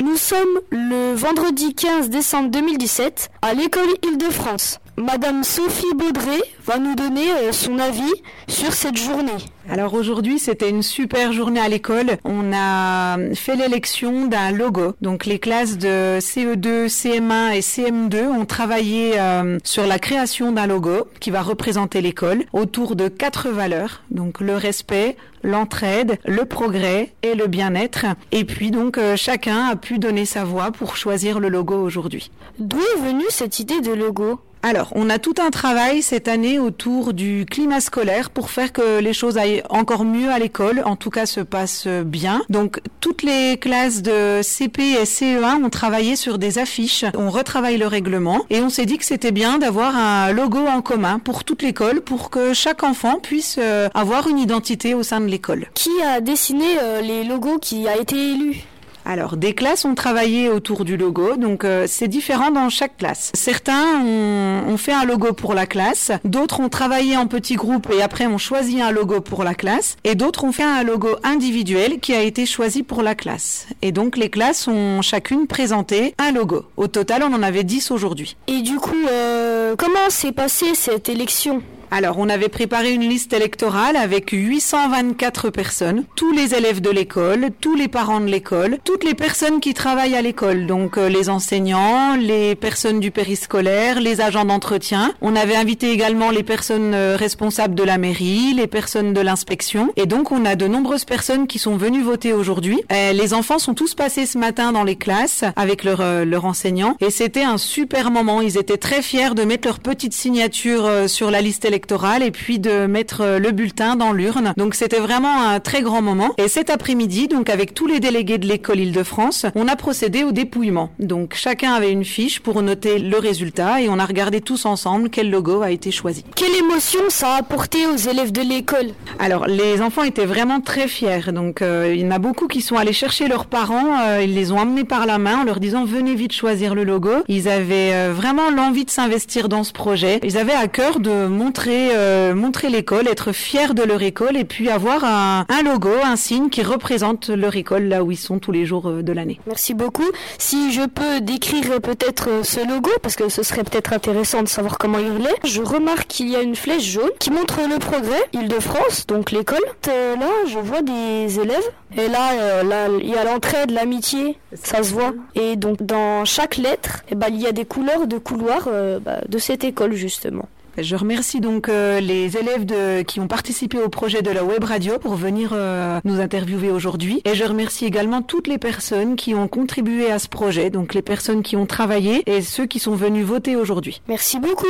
Nous 0.00 0.16
sommes 0.16 0.38
le 0.70 1.14
vendredi 1.14 1.74
15 1.74 2.08
décembre 2.08 2.50
2017 2.50 3.30
à 3.42 3.52
l'école 3.52 3.88
Île-de-France. 4.02 4.80
Madame 4.98 5.44
Sophie 5.44 5.94
Baudré 5.94 6.42
va 6.66 6.78
nous 6.78 6.96
donner 6.96 7.30
euh, 7.30 7.52
son 7.52 7.78
avis 7.78 8.12
sur 8.48 8.72
cette 8.72 8.96
journée. 8.96 9.30
Alors 9.70 9.94
aujourd'hui, 9.94 10.40
c'était 10.40 10.68
une 10.68 10.82
super 10.82 11.32
journée 11.32 11.60
à 11.60 11.68
l'école. 11.68 12.16
On 12.24 12.52
a 12.52 13.16
fait 13.34 13.54
l'élection 13.54 14.26
d'un 14.26 14.50
logo. 14.50 14.94
Donc 15.00 15.24
les 15.24 15.38
classes 15.38 15.78
de 15.78 16.18
CE2, 16.18 16.88
CM1 16.88 17.54
et 17.54 17.60
CM2 17.60 18.26
ont 18.26 18.44
travaillé 18.44 19.20
euh, 19.20 19.58
sur 19.62 19.86
la 19.86 20.00
création 20.00 20.50
d'un 20.50 20.66
logo 20.66 21.06
qui 21.20 21.30
va 21.30 21.42
représenter 21.42 22.00
l'école 22.00 22.42
autour 22.52 22.96
de 22.96 23.06
quatre 23.06 23.50
valeurs. 23.50 24.02
Donc 24.10 24.40
le 24.40 24.56
respect, 24.56 25.16
l'entraide, 25.44 26.18
le 26.24 26.44
progrès 26.44 27.12
et 27.22 27.36
le 27.36 27.46
bien-être. 27.46 28.06
Et 28.32 28.44
puis 28.44 28.72
donc 28.72 28.98
euh, 28.98 29.14
chacun 29.14 29.66
a 29.66 29.76
pu 29.76 30.00
donner 30.00 30.24
sa 30.24 30.42
voix 30.42 30.72
pour 30.72 30.96
choisir 30.96 31.38
le 31.38 31.50
logo 31.50 31.76
aujourd'hui. 31.76 32.32
D'où 32.58 32.80
est 32.80 33.00
venue 33.06 33.26
cette 33.28 33.60
idée 33.60 33.80
de 33.80 33.92
logo? 33.92 34.40
Alors, 34.62 34.92
on 34.96 35.08
a 35.08 35.18
tout 35.18 35.34
un 35.38 35.50
travail 35.50 36.02
cette 36.02 36.26
année 36.26 36.58
autour 36.58 37.12
du 37.12 37.46
climat 37.48 37.80
scolaire 37.80 38.30
pour 38.30 38.50
faire 38.50 38.72
que 38.72 38.98
les 38.98 39.12
choses 39.12 39.38
aillent 39.38 39.62
encore 39.70 40.04
mieux 40.04 40.30
à 40.30 40.38
l'école, 40.38 40.82
en 40.84 40.96
tout 40.96 41.10
cas 41.10 41.26
se 41.26 41.40
passent 41.40 41.86
bien. 41.86 42.42
Donc, 42.48 42.80
toutes 43.00 43.22
les 43.22 43.56
classes 43.58 44.02
de 44.02 44.40
CP 44.42 44.82
et 44.82 45.04
CE1 45.04 45.64
ont 45.64 45.70
travaillé 45.70 46.16
sur 46.16 46.38
des 46.38 46.58
affiches, 46.58 47.04
on 47.16 47.30
retravaille 47.30 47.78
le 47.78 47.86
règlement 47.86 48.44
et 48.50 48.60
on 48.60 48.68
s'est 48.68 48.86
dit 48.86 48.98
que 48.98 49.04
c'était 49.04 49.32
bien 49.32 49.58
d'avoir 49.58 49.96
un 49.96 50.32
logo 50.32 50.66
en 50.66 50.82
commun 50.82 51.18
pour 51.18 51.44
toute 51.44 51.62
l'école 51.62 52.00
pour 52.00 52.30
que 52.30 52.52
chaque 52.52 52.82
enfant 52.82 53.20
puisse 53.20 53.56
euh, 53.58 53.88
avoir 53.94 54.28
une 54.28 54.38
identité 54.38 54.94
au 54.94 55.02
sein 55.02 55.20
de 55.20 55.26
l'école. 55.26 55.68
Qui 55.74 55.90
a 56.02 56.20
dessiné 56.20 56.78
euh, 56.82 57.00
les 57.00 57.24
logos 57.24 57.58
qui 57.58 57.86
a 57.86 57.96
été 57.96 58.32
élu? 58.32 58.64
Alors, 59.08 59.38
des 59.38 59.54
classes 59.54 59.86
ont 59.86 59.94
travaillé 59.94 60.50
autour 60.50 60.84
du 60.84 60.98
logo, 60.98 61.36
donc 61.36 61.64
euh, 61.64 61.86
c'est 61.88 62.08
différent 62.08 62.50
dans 62.50 62.68
chaque 62.68 62.98
classe. 62.98 63.30
Certains 63.32 64.02
ont, 64.04 64.76
fait 64.76 64.92
un 64.92 65.06
logo 65.06 65.32
pour 65.32 65.54
la 65.54 65.64
classe, 65.64 66.12
d'autres 66.26 66.60
ont 66.60 66.68
travaillé 66.68 67.16
en 67.16 67.26
petits 67.26 67.56
groupes 67.56 67.88
et 67.90 68.02
après 68.02 68.26
ont 68.26 68.36
choisi 68.36 68.82
un 68.82 68.92
logo 68.92 69.22
pour 69.22 69.44
la 69.44 69.54
classe, 69.54 69.96
et 70.04 70.14
d'autres 70.14 70.44
ont 70.44 70.52
fait 70.52 70.62
un 70.62 70.82
logo 70.82 71.16
individuel 71.24 72.00
qui 72.00 72.12
a 72.12 72.20
été 72.20 72.44
choisi 72.44 72.82
pour 72.82 73.00
la 73.00 73.14
classe. 73.14 73.66
Et 73.80 73.92
donc 73.92 74.18
les 74.18 74.28
classes 74.28 74.68
ont 74.68 75.00
chacune 75.00 75.46
présenté 75.46 76.14
un 76.18 76.30
logo. 76.30 76.66
Au 76.76 76.86
total, 76.86 77.22
on 77.22 77.32
en 77.32 77.42
avait 77.42 77.64
10 77.64 77.90
aujourd'hui. 77.90 78.36
Et 78.46 78.60
du 78.60 78.76
coup, 78.76 79.06
euh, 79.10 79.74
comment 79.78 80.10
s'est 80.10 80.32
passée 80.32 80.74
cette 80.74 81.08
élection? 81.08 81.62
Alors, 81.90 82.18
on 82.18 82.28
avait 82.28 82.48
préparé 82.48 82.92
une 82.92 83.08
liste 83.08 83.32
électorale 83.32 83.96
avec 83.96 84.30
824 84.30 85.50
personnes, 85.50 86.04
tous 86.16 86.32
les 86.32 86.54
élèves 86.54 86.82
de 86.82 86.90
l'école, 86.90 87.48
tous 87.60 87.74
les 87.74 87.88
parents 87.88 88.20
de 88.20 88.26
l'école, 88.26 88.78
toutes 88.84 89.04
les 89.04 89.14
personnes 89.14 89.60
qui 89.60 89.72
travaillent 89.72 90.14
à 90.14 90.22
l'école, 90.22 90.66
donc 90.66 90.98
euh, 90.98 91.08
les 91.08 91.30
enseignants, 91.30 92.16
les 92.16 92.54
personnes 92.54 93.00
du 93.00 93.10
périscolaire, 93.10 94.00
les 94.00 94.20
agents 94.20 94.44
d'entretien. 94.44 95.14
On 95.22 95.34
avait 95.34 95.56
invité 95.56 95.90
également 95.90 96.30
les 96.30 96.42
personnes 96.42 96.92
euh, 96.92 97.16
responsables 97.16 97.74
de 97.74 97.82
la 97.82 97.96
mairie, 97.96 98.52
les 98.54 98.66
personnes 98.66 99.14
de 99.14 99.20
l'inspection, 99.20 99.90
et 99.96 100.04
donc 100.04 100.30
on 100.30 100.44
a 100.44 100.56
de 100.56 100.66
nombreuses 100.66 101.06
personnes 101.06 101.46
qui 101.46 101.58
sont 101.58 101.76
venues 101.76 102.02
voter 102.02 102.34
aujourd'hui. 102.34 102.82
Euh, 102.92 103.12
les 103.12 103.32
enfants 103.32 103.58
sont 103.58 103.74
tous 103.74 103.94
passés 103.94 104.26
ce 104.26 104.36
matin 104.36 104.72
dans 104.72 104.84
les 104.84 104.96
classes 104.96 105.44
avec 105.56 105.84
leurs 105.84 106.24
leur 106.24 106.44
enseignants, 106.44 106.96
et 107.00 107.10
c'était 107.10 107.44
un 107.44 107.56
super 107.56 108.10
moment. 108.10 108.42
Ils 108.42 108.58
étaient 108.58 108.76
très 108.76 109.00
fiers 109.00 109.34
de 109.34 109.44
mettre 109.44 109.66
leur 109.66 109.80
petite 109.80 110.12
signature 110.12 111.08
sur 111.08 111.30
la 111.30 111.40
liste 111.40 111.64
électorale 111.64 111.77
et 112.22 112.30
puis 112.30 112.58
de 112.58 112.86
mettre 112.86 113.22
euh, 113.22 113.38
le 113.38 113.50
bulletin 113.52 113.96
dans 113.96 114.12
l'urne. 114.12 114.52
Donc 114.56 114.74
c'était 114.74 114.98
vraiment 114.98 115.42
un 115.42 115.60
très 115.60 115.82
grand 115.82 116.02
moment. 116.02 116.34
Et 116.38 116.48
cet 116.48 116.70
après-midi, 116.70 117.28
donc 117.28 117.50
avec 117.50 117.74
tous 117.74 117.86
les 117.86 118.00
délégués 118.00 118.38
de 118.38 118.46
l'école 118.46 118.80
Île-de-France, 118.80 119.46
on 119.54 119.68
a 119.68 119.76
procédé 119.76 120.24
au 120.24 120.32
dépouillement. 120.32 120.90
Donc 120.98 121.34
chacun 121.34 121.72
avait 121.72 121.90
une 121.90 122.04
fiche 122.04 122.40
pour 122.40 122.62
noter 122.62 122.98
le 122.98 123.18
résultat 123.18 123.80
et 123.80 123.88
on 123.88 123.98
a 123.98 124.04
regardé 124.04 124.40
tous 124.40 124.66
ensemble 124.66 125.10
quel 125.10 125.30
logo 125.30 125.62
a 125.62 125.70
été 125.70 125.90
choisi. 125.90 126.24
Quelle 126.34 126.54
émotion 126.54 127.00
ça 127.08 127.34
a 127.34 127.38
apporté 127.38 127.86
aux 127.86 127.96
élèves 127.96 128.32
de 128.32 128.42
l'école 128.42 128.88
Alors 129.18 129.46
les 129.46 129.80
enfants 129.80 130.02
étaient 130.02 130.26
vraiment 130.26 130.60
très 130.60 130.88
fiers. 130.88 131.32
Donc 131.32 131.62
euh, 131.62 131.92
il 131.94 132.00
y 132.00 132.06
en 132.06 132.10
a 132.10 132.18
beaucoup 132.18 132.48
qui 132.48 132.60
sont 132.60 132.76
allés 132.76 132.92
chercher 132.92 133.28
leurs 133.28 133.46
parents, 133.46 134.00
euh, 134.00 134.22
ils 134.22 134.34
les 134.34 134.52
ont 134.52 134.58
emmenés 134.58 134.84
par 134.84 135.06
la 135.06 135.18
main 135.18 135.40
en 135.40 135.44
leur 135.44 135.60
disant 135.60 135.84
venez 135.84 136.14
vite 136.14 136.32
choisir 136.32 136.74
le 136.74 136.84
logo. 136.84 137.10
Ils 137.28 137.48
avaient 137.48 138.08
vraiment 138.10 138.50
l'envie 138.50 138.84
de 138.84 138.90
s'investir 138.90 139.48
dans 139.48 139.64
ce 139.64 139.72
projet. 139.72 140.20
Ils 140.22 140.38
avaient 140.38 140.52
à 140.52 140.68
cœur 140.68 141.00
de 141.00 141.26
montrer 141.26 141.67
euh, 141.70 142.34
montrer 142.34 142.68
l'école, 142.68 143.08
être 143.08 143.32
fiers 143.32 143.74
de 143.74 143.82
leur 143.82 144.02
école 144.02 144.36
et 144.36 144.44
puis 144.44 144.70
avoir 144.70 145.04
un, 145.04 145.44
logo, 145.64 145.90
un 146.04 146.16
signe 146.16 146.48
qui 146.48 146.62
représente 146.62 147.28
leur 147.28 147.56
école 147.56 147.84
là 147.84 148.02
où 148.02 148.10
ils 148.10 148.16
sont 148.18 148.38
tous 148.38 148.52
les 148.52 148.64
jours 148.64 148.88
euh, 148.88 149.02
de 149.02 149.12
l'année. 149.12 149.40
Merci 149.46 149.74
beaucoup. 149.74 150.08
Si 150.38 150.72
je 150.72 150.82
peux 150.82 151.20
décrire 151.20 151.80
peut-être 151.80 152.28
euh, 152.28 152.42
ce 152.42 152.66
logo, 152.66 152.90
parce 153.02 153.16
que 153.16 153.28
ce 153.28 153.42
serait 153.42 153.64
peut-être 153.64 153.92
intéressant 153.92 154.42
de 154.42 154.48
savoir 154.48 154.78
comment 154.78 154.98
il 154.98 155.26
est, 155.26 155.46
je 155.46 155.62
remarque 155.62 156.06
qu'il 156.06 156.28
y 156.28 156.36
a 156.36 156.42
une 156.42 156.56
flèche 156.56 156.84
jaune 156.84 157.10
qui 157.18 157.30
montre 157.30 157.60
le 157.68 157.78
progrès, 157.78 158.22
Île-de-France, 158.32 159.06
donc 159.06 159.30
l'école. 159.30 159.58
là, 159.86 160.30
je 160.46 160.58
vois 160.58 160.82
des 160.82 161.40
élèves. 161.40 161.70
Et 161.96 162.08
là, 162.08 162.62
là 162.62 162.88
il 163.00 163.08
y 163.08 163.14
a 163.14 163.24
l'entraide, 163.24 163.70
l'amitié, 163.70 164.38
ça 164.54 164.82
se 164.82 164.92
voit. 164.92 165.14
Et 165.34 165.56
donc, 165.56 165.82
dans 165.82 166.24
chaque 166.24 166.56
lettre, 166.56 167.02
eh 167.10 167.14
ben, 167.14 167.28
il 167.30 167.40
y 167.40 167.46
a 167.46 167.52
des 167.52 167.64
couleurs 167.64 168.06
de 168.06 168.18
couloirs 168.18 168.68
bah, 169.00 169.20
de 169.28 169.38
cette 169.38 169.64
école, 169.64 169.94
justement. 169.94 170.48
Je 170.80 170.94
remercie 170.94 171.40
donc 171.40 171.68
euh, 171.68 171.98
les 171.98 172.36
élèves 172.36 172.64
de, 172.64 173.02
qui 173.02 173.18
ont 173.18 173.26
participé 173.26 173.78
au 173.78 173.88
projet 173.88 174.22
de 174.22 174.30
la 174.30 174.44
web 174.44 174.62
radio 174.62 174.98
pour 175.00 175.16
venir 175.16 175.50
euh, 175.52 175.98
nous 176.04 176.20
interviewer 176.20 176.70
aujourd'hui. 176.70 177.20
Et 177.24 177.34
je 177.34 177.44
remercie 177.44 177.84
également 177.84 178.22
toutes 178.22 178.46
les 178.46 178.58
personnes 178.58 179.16
qui 179.16 179.34
ont 179.34 179.48
contribué 179.48 180.12
à 180.12 180.20
ce 180.20 180.28
projet, 180.28 180.70
donc 180.70 180.94
les 180.94 181.02
personnes 181.02 181.42
qui 181.42 181.56
ont 181.56 181.66
travaillé 181.66 182.22
et 182.26 182.42
ceux 182.42 182.66
qui 182.66 182.78
sont 182.78 182.94
venus 182.94 183.26
voter 183.26 183.56
aujourd'hui. 183.56 184.02
Merci 184.06 184.38
beaucoup. 184.38 184.66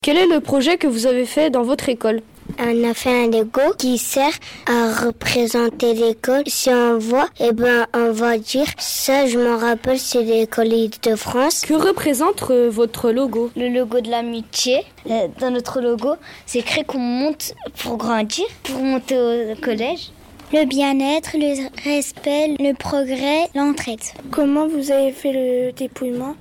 Quel 0.00 0.16
est 0.16 0.28
le 0.28 0.38
projet 0.38 0.78
que 0.78 0.86
vous 0.86 1.06
avez 1.06 1.26
fait 1.26 1.50
dans 1.50 1.62
votre 1.62 1.88
école? 1.88 2.22
On 2.58 2.90
a 2.90 2.94
fait 2.94 3.24
un 3.24 3.30
Lego 3.30 3.74
qui 3.78 3.98
sert 3.98 4.32
à 4.66 4.92
représenter 5.06 5.94
l'école. 5.94 6.42
Si 6.46 6.70
on 6.70 6.98
voit, 6.98 7.28
eh 7.38 7.52
ben, 7.52 7.86
on 7.94 8.12
va 8.12 8.38
dire 8.38 8.66
ça, 8.78 9.26
je 9.26 9.38
m'en 9.38 9.56
rappelle, 9.56 9.98
c'est 9.98 10.22
l'école 10.22 10.68
de 10.68 11.16
France. 11.16 11.62
Que 11.66 11.74
représente 11.74 12.42
euh, 12.50 12.68
votre 12.70 13.10
logo? 13.10 13.50
Le 13.56 13.68
logo 13.68 14.00
de 14.00 14.10
l'amitié. 14.10 14.84
Euh, 15.08 15.28
dans 15.38 15.50
notre 15.50 15.80
logo, 15.80 16.14
c'est 16.46 16.60
écrit 16.60 16.84
qu'on 16.84 16.98
monte 16.98 17.54
pour 17.82 17.96
grandir, 17.96 18.44
pour 18.62 18.78
monter 18.78 19.16
au 19.16 19.60
collège. 19.60 20.12
Le 20.52 20.64
bien-être, 20.64 21.30
le 21.34 21.68
respect, 21.84 22.56
le 22.58 22.72
progrès, 22.72 23.48
l'entraide. 23.54 24.00
Comment 24.32 24.66
vous 24.66 24.90
avez 24.90 25.12
fait 25.12 25.32
le 25.32 25.72
dépouillement? 25.72 26.34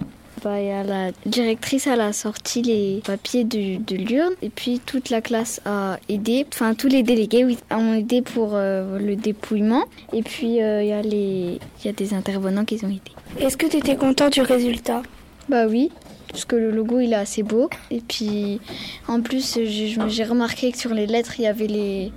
Bah, 0.44 0.62
y 0.62 0.72
a 0.72 0.84
la 0.84 1.12
directrice, 1.26 1.88
elle 1.88 2.02
a 2.02 2.14
sorti 2.14 2.62
les 2.62 3.02
papiers 3.06 3.44
de, 3.44 3.82
de 3.82 3.96
l'urne. 3.96 4.34
Et 4.42 4.50
puis 4.50 4.80
toute 4.86 5.10
la 5.10 5.22
classe 5.22 5.62
a 5.66 5.98
aidé, 6.10 6.46
enfin 6.54 6.74
tous 6.74 6.88
les 6.88 7.04
délégués 7.04 7.46
oui, 7.46 7.58
ont 7.72 7.94
aidé 7.94 8.22
pour 8.22 8.52
euh, 8.54 9.00
le 9.00 9.16
dépouillement. 9.16 9.86
Et 10.14 10.22
puis 10.24 10.56
il 10.56 10.62
euh, 10.62 10.84
y, 10.84 10.92
a 10.92 11.02
les, 11.02 11.60
y 11.84 11.88
a 11.88 11.92
des 11.92 12.14
intervenants 12.14 12.66
qui 12.66 12.80
ont 12.84 12.90
aidé. 12.90 13.02
Est-ce 13.40 13.58
que 13.58 13.68
tu 13.68 13.78
étais 13.78 13.96
content 13.96 14.30
du 14.30 14.42
résultat? 14.42 15.04
Bah 15.48 15.66
oui, 15.68 15.92
parce 16.30 16.46
que 16.46 16.56
le 16.56 16.72
logo 16.72 17.00
il 17.00 17.14
est 17.14 17.16
assez 17.16 17.44
beau. 17.44 17.70
Et 17.92 18.02
puis 18.02 18.60
en 19.08 19.22
plus 19.22 19.60
j'ai 19.66 20.24
remarqué 20.24 20.72
que 20.72 20.78
sur 20.78 20.94
les 20.94 21.08
lettres 21.08 21.34
il 21.40 21.44
y 21.44 21.48
avait 21.48 21.68
les, 21.68 22.12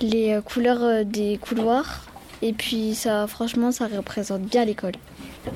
les 0.00 0.32
euh, 0.32 0.40
couleurs 0.40 1.04
des 1.04 1.38
couloirs. 1.38 2.06
Et 2.42 2.52
puis 2.52 2.94
ça 2.94 3.26
franchement 3.26 3.70
ça 3.70 3.86
représente 3.86 4.42
bien 4.42 4.64
l'école. 4.64 4.94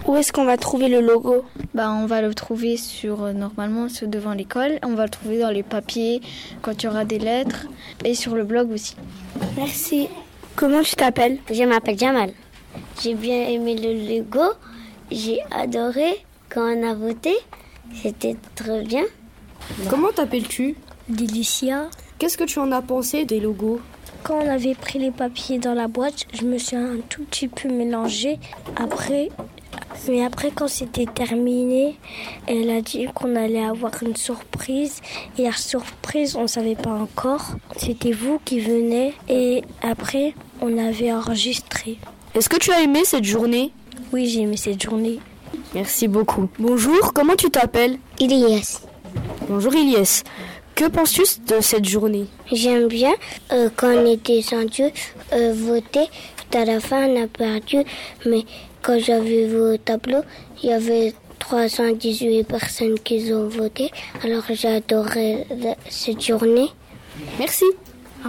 Où 0.06 0.16
est-ce 0.16 0.32
qu'on 0.32 0.44
va 0.44 0.56
trouver 0.56 0.88
le 0.88 1.00
logo 1.00 1.44
bah, 1.74 1.90
On 1.90 2.06
va 2.06 2.22
le 2.22 2.34
trouver 2.34 2.76
sur, 2.76 3.24
euh, 3.24 3.32
normalement 3.32 3.88
sur 3.88 4.08
devant 4.08 4.32
l'école. 4.32 4.78
On 4.82 4.94
va 4.94 5.04
le 5.04 5.10
trouver 5.10 5.38
dans 5.38 5.50
les 5.50 5.62
papiers 5.62 6.20
quand 6.62 6.82
il 6.82 6.86
y 6.86 6.88
aura 6.88 7.04
des 7.04 7.18
lettres 7.18 7.66
et 8.04 8.14
sur 8.14 8.34
le 8.34 8.44
blog 8.44 8.70
aussi. 8.70 8.96
Merci. 9.56 10.08
Comment 10.56 10.82
tu 10.82 10.94
t'appelles 10.96 11.38
Je 11.50 11.64
m'appelle 11.64 11.98
Jamal. 11.98 12.32
J'ai 13.02 13.14
bien 13.14 13.48
aimé 13.48 13.76
le 13.76 14.18
logo. 14.18 14.54
J'ai 15.10 15.40
adoré 15.50 16.24
quand 16.48 16.76
on 16.76 16.88
a 16.88 16.94
voté. 16.94 17.34
C'était 18.02 18.36
très 18.54 18.82
bien. 18.82 19.04
Comment 19.90 20.12
t'appelles-tu 20.12 20.76
Délicia. 21.08 21.88
Qu'est-ce 22.18 22.38
que 22.38 22.44
tu 22.44 22.58
en 22.58 22.72
as 22.72 22.82
pensé 22.82 23.24
des 23.24 23.40
logos 23.40 23.80
quand 24.22 24.38
on 24.42 24.48
avait 24.48 24.74
pris 24.74 24.98
les 24.98 25.10
papiers 25.10 25.58
dans 25.58 25.74
la 25.74 25.86
boîte, 25.86 26.24
je 26.32 26.46
me 26.46 26.56
suis 26.56 26.76
un 26.76 26.96
tout 27.10 27.24
petit 27.24 27.46
peu 27.46 27.68
mélangée. 27.68 28.38
Après, 28.76 29.28
Mais 30.08 30.24
après, 30.24 30.50
quand 30.50 30.68
c'était 30.68 31.06
terminé, 31.06 31.96
elle 32.46 32.70
a 32.70 32.80
dit 32.80 33.06
qu'on 33.14 33.36
allait 33.36 33.64
avoir 33.64 33.92
une 34.02 34.16
surprise. 34.16 35.00
Et 35.38 35.42
la 35.42 35.52
surprise, 35.52 36.36
on 36.36 36.42
ne 36.42 36.46
savait 36.46 36.74
pas 36.74 36.90
encore. 36.90 37.52
C'était 37.76 38.12
vous 38.12 38.40
qui 38.44 38.60
venez. 38.60 39.14
Et 39.28 39.62
après, 39.82 40.34
on 40.60 40.76
avait 40.78 41.12
enregistré. 41.12 41.98
Est-ce 42.34 42.48
que 42.48 42.56
tu 42.56 42.72
as 42.72 42.82
aimé 42.82 43.00
cette 43.04 43.24
journée? 43.24 43.72
Oui, 44.12 44.26
j'ai 44.26 44.40
aimé 44.42 44.56
cette 44.56 44.82
journée. 44.82 45.20
Merci 45.74 46.08
beaucoup. 46.08 46.48
Bonjour, 46.58 47.12
comment 47.12 47.36
tu 47.36 47.50
t'appelles? 47.50 47.98
Ilias. 48.20 48.82
Bonjour 49.48 49.74
Ilias. 49.74 50.22
Que 50.74 50.86
penses-tu 50.88 51.22
de 51.46 51.60
cette 51.60 51.84
journée? 51.84 52.26
J'aime 52.50 52.88
bien 52.88 53.12
euh, 53.52 53.70
quand 53.76 53.94
on 53.94 54.06
est 54.06 54.24
descendu 54.24 54.82
euh, 55.32 55.52
voter. 55.54 56.08
À 56.52 56.64
la 56.64 56.78
fin, 56.78 57.08
on 57.08 57.24
a 57.24 57.26
perdu, 57.26 57.78
mais 58.26 58.44
quand 58.84 58.98
j'avais 58.98 59.46
vu 59.46 59.60
au 59.60 59.76
tableau, 59.78 60.20
il 60.62 60.68
y 60.68 60.72
avait 60.72 61.14
318 61.38 62.44
personnes 62.44 62.98
qui 62.98 63.32
ont 63.32 63.48
voté. 63.48 63.90
Alors 64.22 64.44
j'ai 64.50 64.68
adoré 64.68 65.46
cette 65.88 66.24
journée. 66.24 66.68
Merci. 67.38 67.64
Au 68.24 68.28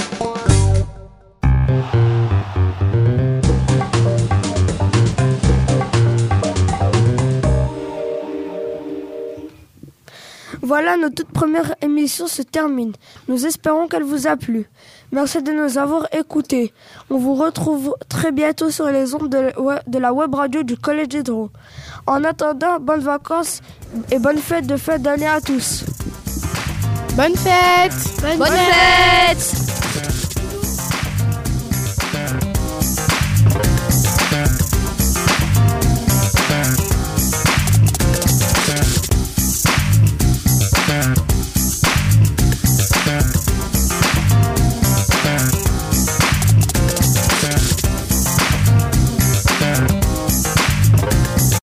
revoir. 0.00 0.35
Voilà, 10.78 10.98
notre 10.98 11.14
toute 11.14 11.32
première 11.32 11.74
émission 11.80 12.26
se 12.26 12.42
termine. 12.42 12.92
Nous 13.28 13.46
espérons 13.46 13.88
qu'elle 13.88 14.02
vous 14.02 14.26
a 14.26 14.36
plu. 14.36 14.68
Merci 15.10 15.42
de 15.42 15.50
nous 15.50 15.78
avoir 15.78 16.06
écoutés. 16.12 16.74
On 17.08 17.16
vous 17.16 17.34
retrouve 17.34 17.96
très 18.10 18.30
bientôt 18.30 18.70
sur 18.70 18.84
les 18.90 19.14
ondes 19.14 19.30
de, 19.30 19.98
la 19.98 20.12
web 20.12 20.34
radio 20.34 20.62
du 20.64 20.76
Collège 20.76 21.08
d'Hydro. 21.08 21.48
En 22.06 22.22
attendant, 22.24 22.78
bonnes 22.78 23.00
vacances 23.00 23.62
et 24.10 24.18
bonne 24.18 24.36
fête 24.36 24.66
de 24.66 24.76
fin 24.76 24.98
d'année 24.98 25.26
à 25.26 25.40
tous. 25.40 25.82
Bonne 27.16 27.36
fête 27.36 28.36
Bonne, 28.36 28.46
fête 28.46 29.85